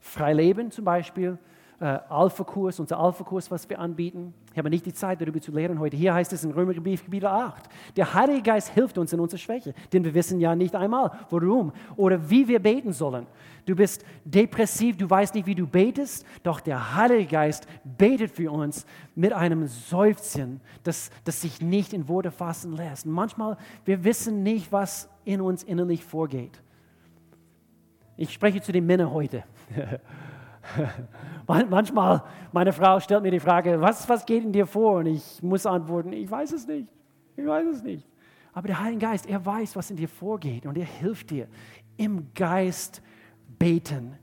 Freileben 0.00 0.70
zum 0.70 0.84
Beispiel, 0.84 1.38
äh, 1.82 1.98
Alpha-Kurs, 2.08 2.78
unser 2.78 2.96
Alpha-Kurs, 3.00 3.50
was 3.50 3.68
wir 3.68 3.80
anbieten. 3.80 4.32
Ich 4.52 4.58
habe 4.58 4.70
nicht 4.70 4.86
die 4.86 4.92
Zeit, 4.92 5.20
darüber 5.20 5.40
zu 5.40 5.50
lehren 5.50 5.80
heute. 5.80 5.96
Hier 5.96 6.14
heißt 6.14 6.32
es 6.32 6.44
in 6.44 6.52
Römerbrief 6.52 7.04
Kapitel 7.04 7.26
8. 7.26 7.64
Der 7.96 8.14
Heilige 8.14 8.42
Geist 8.42 8.68
hilft 8.68 8.98
uns 8.98 9.12
in 9.12 9.18
unserer 9.18 9.38
Schwäche, 9.38 9.74
denn 9.92 10.04
wir 10.04 10.14
wissen 10.14 10.38
ja 10.38 10.54
nicht 10.54 10.76
einmal, 10.76 11.10
warum 11.28 11.72
oder 11.96 12.30
wie 12.30 12.46
wir 12.46 12.60
beten 12.60 12.92
sollen. 12.92 13.26
Du 13.66 13.74
bist 13.74 14.04
depressiv, 14.24 14.96
du 14.96 15.10
weißt 15.10 15.34
nicht, 15.34 15.46
wie 15.46 15.56
du 15.56 15.66
betest, 15.66 16.24
doch 16.44 16.60
der 16.60 16.94
Heilige 16.94 17.26
Geist 17.26 17.66
betet 17.84 18.30
für 18.30 18.52
uns 18.52 18.86
mit 19.16 19.32
einem 19.32 19.66
Seufzen, 19.66 20.60
das, 20.84 21.10
das 21.24 21.40
sich 21.40 21.60
nicht 21.60 21.92
in 21.92 22.06
Worte 22.06 22.30
fassen 22.30 22.76
lässt. 22.76 23.06
Manchmal, 23.06 23.56
wir 23.84 24.04
wissen 24.04 24.44
nicht, 24.44 24.70
was 24.70 25.08
in 25.24 25.40
uns 25.40 25.64
innerlich 25.64 26.04
vorgeht. 26.04 26.62
Ich 28.16 28.32
spreche 28.32 28.60
zu 28.60 28.70
den 28.70 28.86
Männern 28.86 29.10
heute. 29.10 29.42
Manchmal, 31.46 32.22
meine 32.52 32.72
Frau 32.72 33.00
stellt 33.00 33.22
mir 33.22 33.30
die 33.30 33.40
Frage, 33.40 33.80
was, 33.80 34.08
was 34.08 34.24
geht 34.24 34.44
in 34.44 34.52
dir 34.52 34.66
vor? 34.66 34.98
Und 34.98 35.06
ich 35.06 35.42
muss 35.42 35.66
antworten, 35.66 36.12
ich 36.12 36.30
weiß 36.30 36.52
es 36.52 36.66
nicht. 36.66 36.88
Ich 37.36 37.46
weiß 37.46 37.66
es 37.66 37.82
nicht. 37.82 38.06
Aber 38.52 38.68
der 38.68 38.80
Heilige 38.80 39.06
Geist, 39.06 39.26
er 39.26 39.44
weiß, 39.44 39.76
was 39.76 39.90
in 39.90 39.96
dir 39.96 40.08
vorgeht 40.08 40.66
und 40.66 40.76
er 40.76 40.84
hilft 40.84 41.30
dir 41.30 41.48
im 41.96 42.32
Geist 42.34 43.02
beten. 43.58 44.18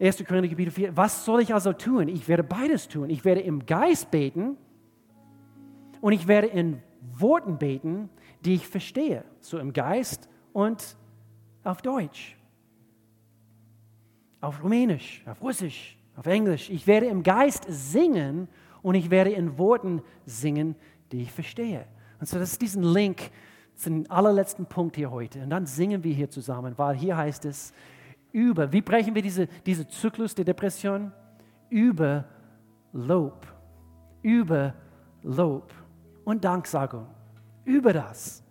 1. 0.00 0.24
Korinther 0.24 0.48
Kapitel 0.48 0.72
4, 0.72 0.96
was 0.96 1.24
soll 1.24 1.42
ich 1.42 1.54
also 1.54 1.72
tun? 1.72 2.08
Ich 2.08 2.26
werde 2.26 2.42
beides 2.42 2.88
tun. 2.88 3.10
Ich 3.10 3.24
werde 3.24 3.40
im 3.42 3.66
Geist 3.66 4.10
beten 4.10 4.56
und 6.00 6.12
ich 6.12 6.26
werde 6.26 6.48
in 6.48 6.82
Worten 7.12 7.58
beten, 7.58 8.08
die 8.44 8.54
ich 8.54 8.66
verstehe. 8.66 9.24
So 9.40 9.58
im 9.58 9.72
Geist 9.72 10.28
und 10.52 10.96
auf 11.62 11.82
Deutsch 11.82 12.36
auf 14.42 14.62
Rumänisch, 14.62 15.22
auf 15.24 15.40
Russisch, 15.40 15.96
auf 16.16 16.26
Englisch. 16.26 16.68
Ich 16.68 16.86
werde 16.86 17.06
im 17.06 17.22
Geist 17.22 17.64
singen 17.68 18.48
und 18.82 18.96
ich 18.96 19.08
werde 19.08 19.30
in 19.30 19.56
Worten 19.56 20.02
singen, 20.26 20.74
die 21.10 21.22
ich 21.22 21.32
verstehe. 21.32 21.86
Und 22.20 22.28
so, 22.28 22.38
das 22.38 22.52
ist 22.52 22.60
diesen 22.60 22.82
Link 22.82 23.30
zum 23.76 24.04
allerletzten 24.10 24.66
Punkt 24.66 24.96
hier 24.96 25.10
heute. 25.10 25.42
Und 25.42 25.50
dann 25.50 25.64
singen 25.64 26.04
wir 26.04 26.12
hier 26.12 26.28
zusammen, 26.28 26.74
weil 26.76 26.96
hier 26.96 27.16
heißt 27.16 27.44
es, 27.46 27.72
über, 28.32 28.72
wie 28.72 28.82
brechen 28.82 29.14
wir 29.14 29.22
diese, 29.22 29.46
diese 29.64 29.86
Zyklus 29.86 30.34
der 30.34 30.44
Depression? 30.44 31.12
Über 31.70 32.24
Lob. 32.92 33.46
Über 34.22 34.74
Lob 35.22 35.72
und 36.24 36.44
Danksagung. 36.44 37.06
Über 37.64 37.92
das. 37.92 38.42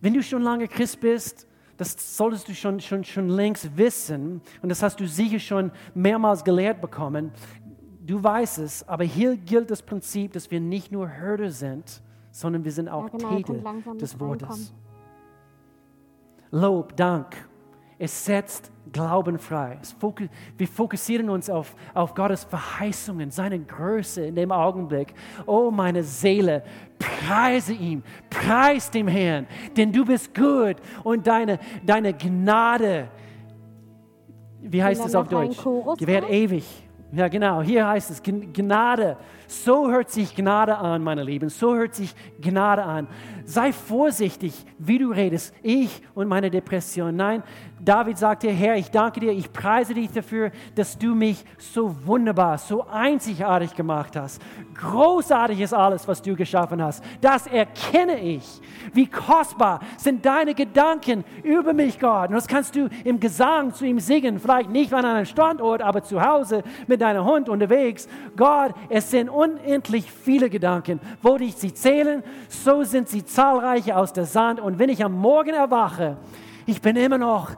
Wenn 0.00 0.14
du 0.14 0.22
schon 0.22 0.42
lange 0.42 0.68
Christ 0.68 1.00
bist, 1.00 1.46
das 1.82 2.16
solltest 2.16 2.48
du 2.48 2.54
schon, 2.54 2.80
schon, 2.80 3.02
schon 3.02 3.28
längst 3.28 3.76
wissen 3.76 4.40
und 4.62 4.68
das 4.68 4.82
hast 4.82 5.00
du 5.00 5.06
sicher 5.06 5.38
schon 5.38 5.72
mehrmals 5.94 6.44
gelehrt 6.44 6.80
bekommen. 6.80 7.32
Du 8.04 8.22
weißt 8.22 8.58
es, 8.58 8.86
aber 8.88 9.04
hier 9.04 9.36
gilt 9.36 9.70
das 9.70 9.82
Prinzip, 9.82 10.32
dass 10.32 10.50
wir 10.50 10.60
nicht 10.60 10.92
nur 10.92 11.08
Hörder 11.08 11.50
sind, 11.50 12.02
sondern 12.30 12.64
wir 12.64 12.72
sind 12.72 12.88
auch 12.88 13.04
ja, 13.04 13.18
genau, 13.18 13.36
Täter 13.36 13.94
des 13.94 14.18
Wortes. 14.18 14.72
Lob, 16.50 16.96
Dank, 16.96 17.48
es 17.98 18.24
setzt 18.24 18.70
Glauben 18.92 19.38
frei. 19.38 19.78
Wir 20.58 20.68
fokussieren 20.68 21.30
uns 21.30 21.48
auf, 21.48 21.74
auf 21.94 22.14
Gottes 22.14 22.44
Verheißungen, 22.44 23.30
seine 23.30 23.60
Größe 23.60 24.26
in 24.26 24.34
dem 24.34 24.52
Augenblick. 24.52 25.14
Oh, 25.46 25.70
meine 25.70 26.02
Seele, 26.02 26.64
preise 27.02 27.72
ihm, 27.72 28.02
preis 28.30 28.90
dem 28.90 29.08
Herrn, 29.08 29.46
denn 29.76 29.92
du 29.92 30.04
bist 30.04 30.34
gut 30.34 30.76
und 31.04 31.26
deine, 31.26 31.58
deine 31.84 32.12
Gnade, 32.12 33.08
wie 34.60 34.82
heißt 34.82 35.04
es 35.04 35.14
auf 35.14 35.28
Deutsch? 35.28 35.58
Gewährt 35.98 36.30
ewig. 36.30 36.64
Ja, 37.14 37.28
genau. 37.28 37.60
Hier 37.60 37.86
heißt 37.86 38.10
es 38.10 38.22
Gnade. 38.22 39.18
So 39.46 39.90
hört 39.90 40.10
sich 40.10 40.34
Gnade 40.34 40.78
an, 40.78 41.02
meine 41.02 41.22
Lieben. 41.22 41.50
So 41.50 41.74
hört 41.74 41.94
sich 41.94 42.14
Gnade 42.40 42.82
an. 42.82 43.06
Sei 43.44 43.70
vorsichtig, 43.72 44.64
wie 44.78 44.98
du 44.98 45.10
redest. 45.10 45.54
Ich 45.62 46.02
und 46.14 46.28
meine 46.28 46.50
Depression. 46.50 47.14
Nein, 47.14 47.42
David 47.84 48.16
sagte, 48.16 48.48
Herr, 48.48 48.76
ich 48.76 48.92
danke 48.92 49.18
dir, 49.18 49.32
ich 49.32 49.52
preise 49.52 49.92
dich 49.92 50.12
dafür, 50.12 50.52
dass 50.76 50.96
du 50.96 51.16
mich 51.16 51.44
so 51.58 51.96
wunderbar, 52.06 52.56
so 52.56 52.86
einzigartig 52.86 53.74
gemacht 53.74 54.14
hast. 54.14 54.40
Großartig 54.80 55.60
ist 55.60 55.74
alles, 55.74 56.06
was 56.06 56.22
du 56.22 56.36
geschaffen 56.36 56.80
hast. 56.80 57.02
Das 57.20 57.48
erkenne 57.48 58.20
ich. 58.20 58.44
Wie 58.92 59.08
kostbar 59.08 59.80
sind 59.96 60.24
deine 60.24 60.54
Gedanken 60.54 61.24
über 61.42 61.72
mich, 61.72 61.98
Gott. 61.98 62.28
Und 62.28 62.36
das 62.36 62.46
kannst 62.46 62.76
du 62.76 62.88
im 63.02 63.18
Gesang 63.18 63.74
zu 63.74 63.84
ihm 63.84 63.98
singen. 63.98 64.38
Vielleicht 64.38 64.70
nicht 64.70 64.94
an 64.94 65.04
einem 65.04 65.26
Standort, 65.26 65.82
aber 65.82 66.04
zu 66.04 66.22
Hause 66.22 66.62
mit 66.86 67.00
deinem 67.00 67.24
Hund 67.24 67.48
unterwegs. 67.48 68.06
Gott, 68.36 68.74
es 68.90 69.10
sind 69.10 69.28
unendlich 69.28 70.10
viele 70.12 70.50
Gedanken. 70.50 71.00
Wo 71.20 71.36
dich 71.36 71.56
sie 71.56 71.74
zählen, 71.74 72.22
so 72.48 72.84
sind 72.84 73.08
sie 73.08 73.24
zahlreich 73.24 73.92
aus 73.92 74.12
der 74.12 74.26
Sand. 74.26 74.60
Und 74.60 74.78
wenn 74.78 74.88
ich 74.88 75.04
am 75.04 75.14
Morgen 75.14 75.54
erwache, 75.54 76.16
ich 76.66 76.80
bin 76.80 76.96
immer 76.96 77.18
noch 77.18 77.52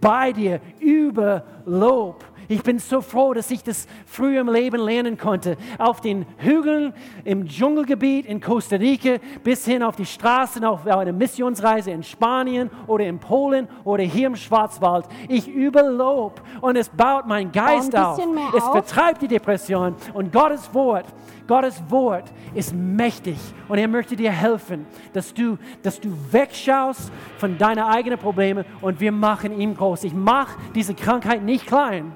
bei 0.00 0.32
dir 0.32 0.60
über 0.80 1.42
Lob. 1.64 2.24
Ich 2.48 2.62
bin 2.62 2.78
so 2.78 3.00
froh, 3.00 3.34
dass 3.34 3.50
ich 3.50 3.62
das 3.62 3.86
früher 4.06 4.40
im 4.40 4.48
Leben 4.48 4.80
lernen 4.80 5.18
konnte. 5.18 5.56
Auf 5.78 6.00
den 6.00 6.26
Hügeln, 6.38 6.92
im 7.24 7.46
Dschungelgebiet 7.46 8.26
in 8.26 8.40
Costa 8.40 8.76
Rica, 8.76 9.16
bis 9.42 9.64
hin 9.64 9.82
auf 9.82 9.96
die 9.96 10.06
Straßen, 10.06 10.64
auf 10.64 10.86
einer 10.86 11.12
Missionsreise 11.12 11.90
in 11.90 12.02
Spanien 12.02 12.70
oder 12.86 13.06
in 13.06 13.18
Polen 13.18 13.68
oder 13.84 14.04
hier 14.04 14.28
im 14.28 14.36
Schwarzwald. 14.36 15.06
Ich 15.28 15.48
übe 15.48 15.80
Lob 15.80 16.40
und 16.60 16.76
es 16.76 16.88
baut 16.88 17.26
meinen 17.26 17.52
Geist 17.52 17.96
auf. 17.96 18.18
Es 18.56 18.64
vertreibt 18.64 19.22
die 19.22 19.28
Depression 19.28 19.94
und 20.14 20.32
Gottes 20.32 20.72
Wort 20.72 21.06
Gottes 21.46 21.80
Wort 21.88 22.32
ist 22.54 22.74
mächtig 22.74 23.38
und 23.68 23.78
er 23.78 23.86
möchte 23.86 24.16
dir 24.16 24.32
helfen, 24.32 24.86
dass 25.12 25.32
du, 25.32 25.58
dass 25.82 26.00
du 26.00 26.10
wegschaust 26.30 27.12
von 27.38 27.56
deinen 27.56 27.84
eigenen 27.84 28.18
Problemen 28.18 28.64
und 28.80 29.00
wir 29.00 29.12
machen 29.12 29.58
ihn 29.58 29.76
groß. 29.76 30.04
Ich 30.04 30.14
mache 30.14 30.58
diese 30.74 30.94
Krankheit 30.94 31.42
nicht 31.42 31.66
klein, 31.66 32.12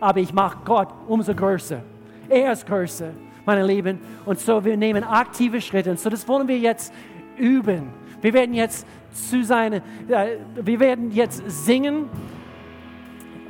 aber 0.00 0.20
ich 0.20 0.32
mache 0.32 0.58
Gott 0.64 0.88
umso 1.06 1.34
größer. 1.34 1.80
Er 2.28 2.52
ist 2.52 2.66
größer, 2.66 3.10
meine 3.44 3.64
Lieben. 3.66 3.98
Und 4.24 4.38
so, 4.38 4.64
wir 4.64 4.76
nehmen 4.76 5.04
aktive 5.04 5.60
Schritte. 5.60 5.90
Und 5.90 5.98
so, 5.98 6.10
das 6.10 6.26
wollen 6.28 6.48
wir 6.48 6.58
jetzt 6.58 6.92
üben. 7.36 7.90
Wir 8.20 8.32
werden 8.32 8.54
jetzt 8.54 8.86
zu 9.12 9.42
seine, 9.44 9.76
äh, 10.08 10.36
wir 10.60 10.80
werden 10.80 11.10
jetzt 11.10 11.42
singen 11.46 12.08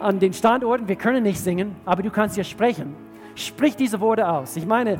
an 0.00 0.18
den 0.18 0.32
Standorten. 0.32 0.86
Wir 0.86 0.96
können 0.96 1.22
nicht 1.22 1.40
singen, 1.40 1.76
aber 1.84 2.02
du 2.02 2.10
kannst 2.10 2.36
ja 2.36 2.44
sprechen. 2.44 2.94
Sprich 3.34 3.76
diese 3.76 4.00
Worte 4.00 4.28
aus. 4.28 4.56
Ich 4.56 4.66
meine, 4.66 4.98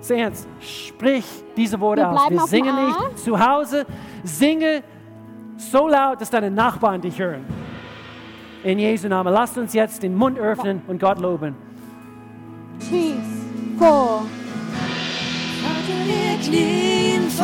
sehr 0.00 0.18
ernst, 0.18 0.48
sprich 0.60 1.24
diese 1.56 1.78
Worte 1.80 2.02
Wir 2.02 2.10
aus. 2.10 2.30
Wir 2.30 2.40
singen 2.46 2.86
nicht 2.86 3.18
zu 3.18 3.38
Hause. 3.38 3.86
Singe 4.22 4.82
so 5.56 5.88
laut, 5.88 6.20
dass 6.20 6.30
deine 6.30 6.50
Nachbarn 6.50 7.00
dich 7.00 7.18
hören. 7.18 7.44
In 8.62 8.78
Jesu 8.78 9.08
Namen. 9.08 9.32
Lasst 9.32 9.56
uns 9.56 9.72
jetzt 9.72 10.02
den 10.02 10.14
Mund 10.14 10.38
öffnen 10.38 10.82
und 10.86 11.00
Gott 11.00 11.18
loben. 11.18 11.54
Cheese, 12.78 13.16
four. 13.78 14.26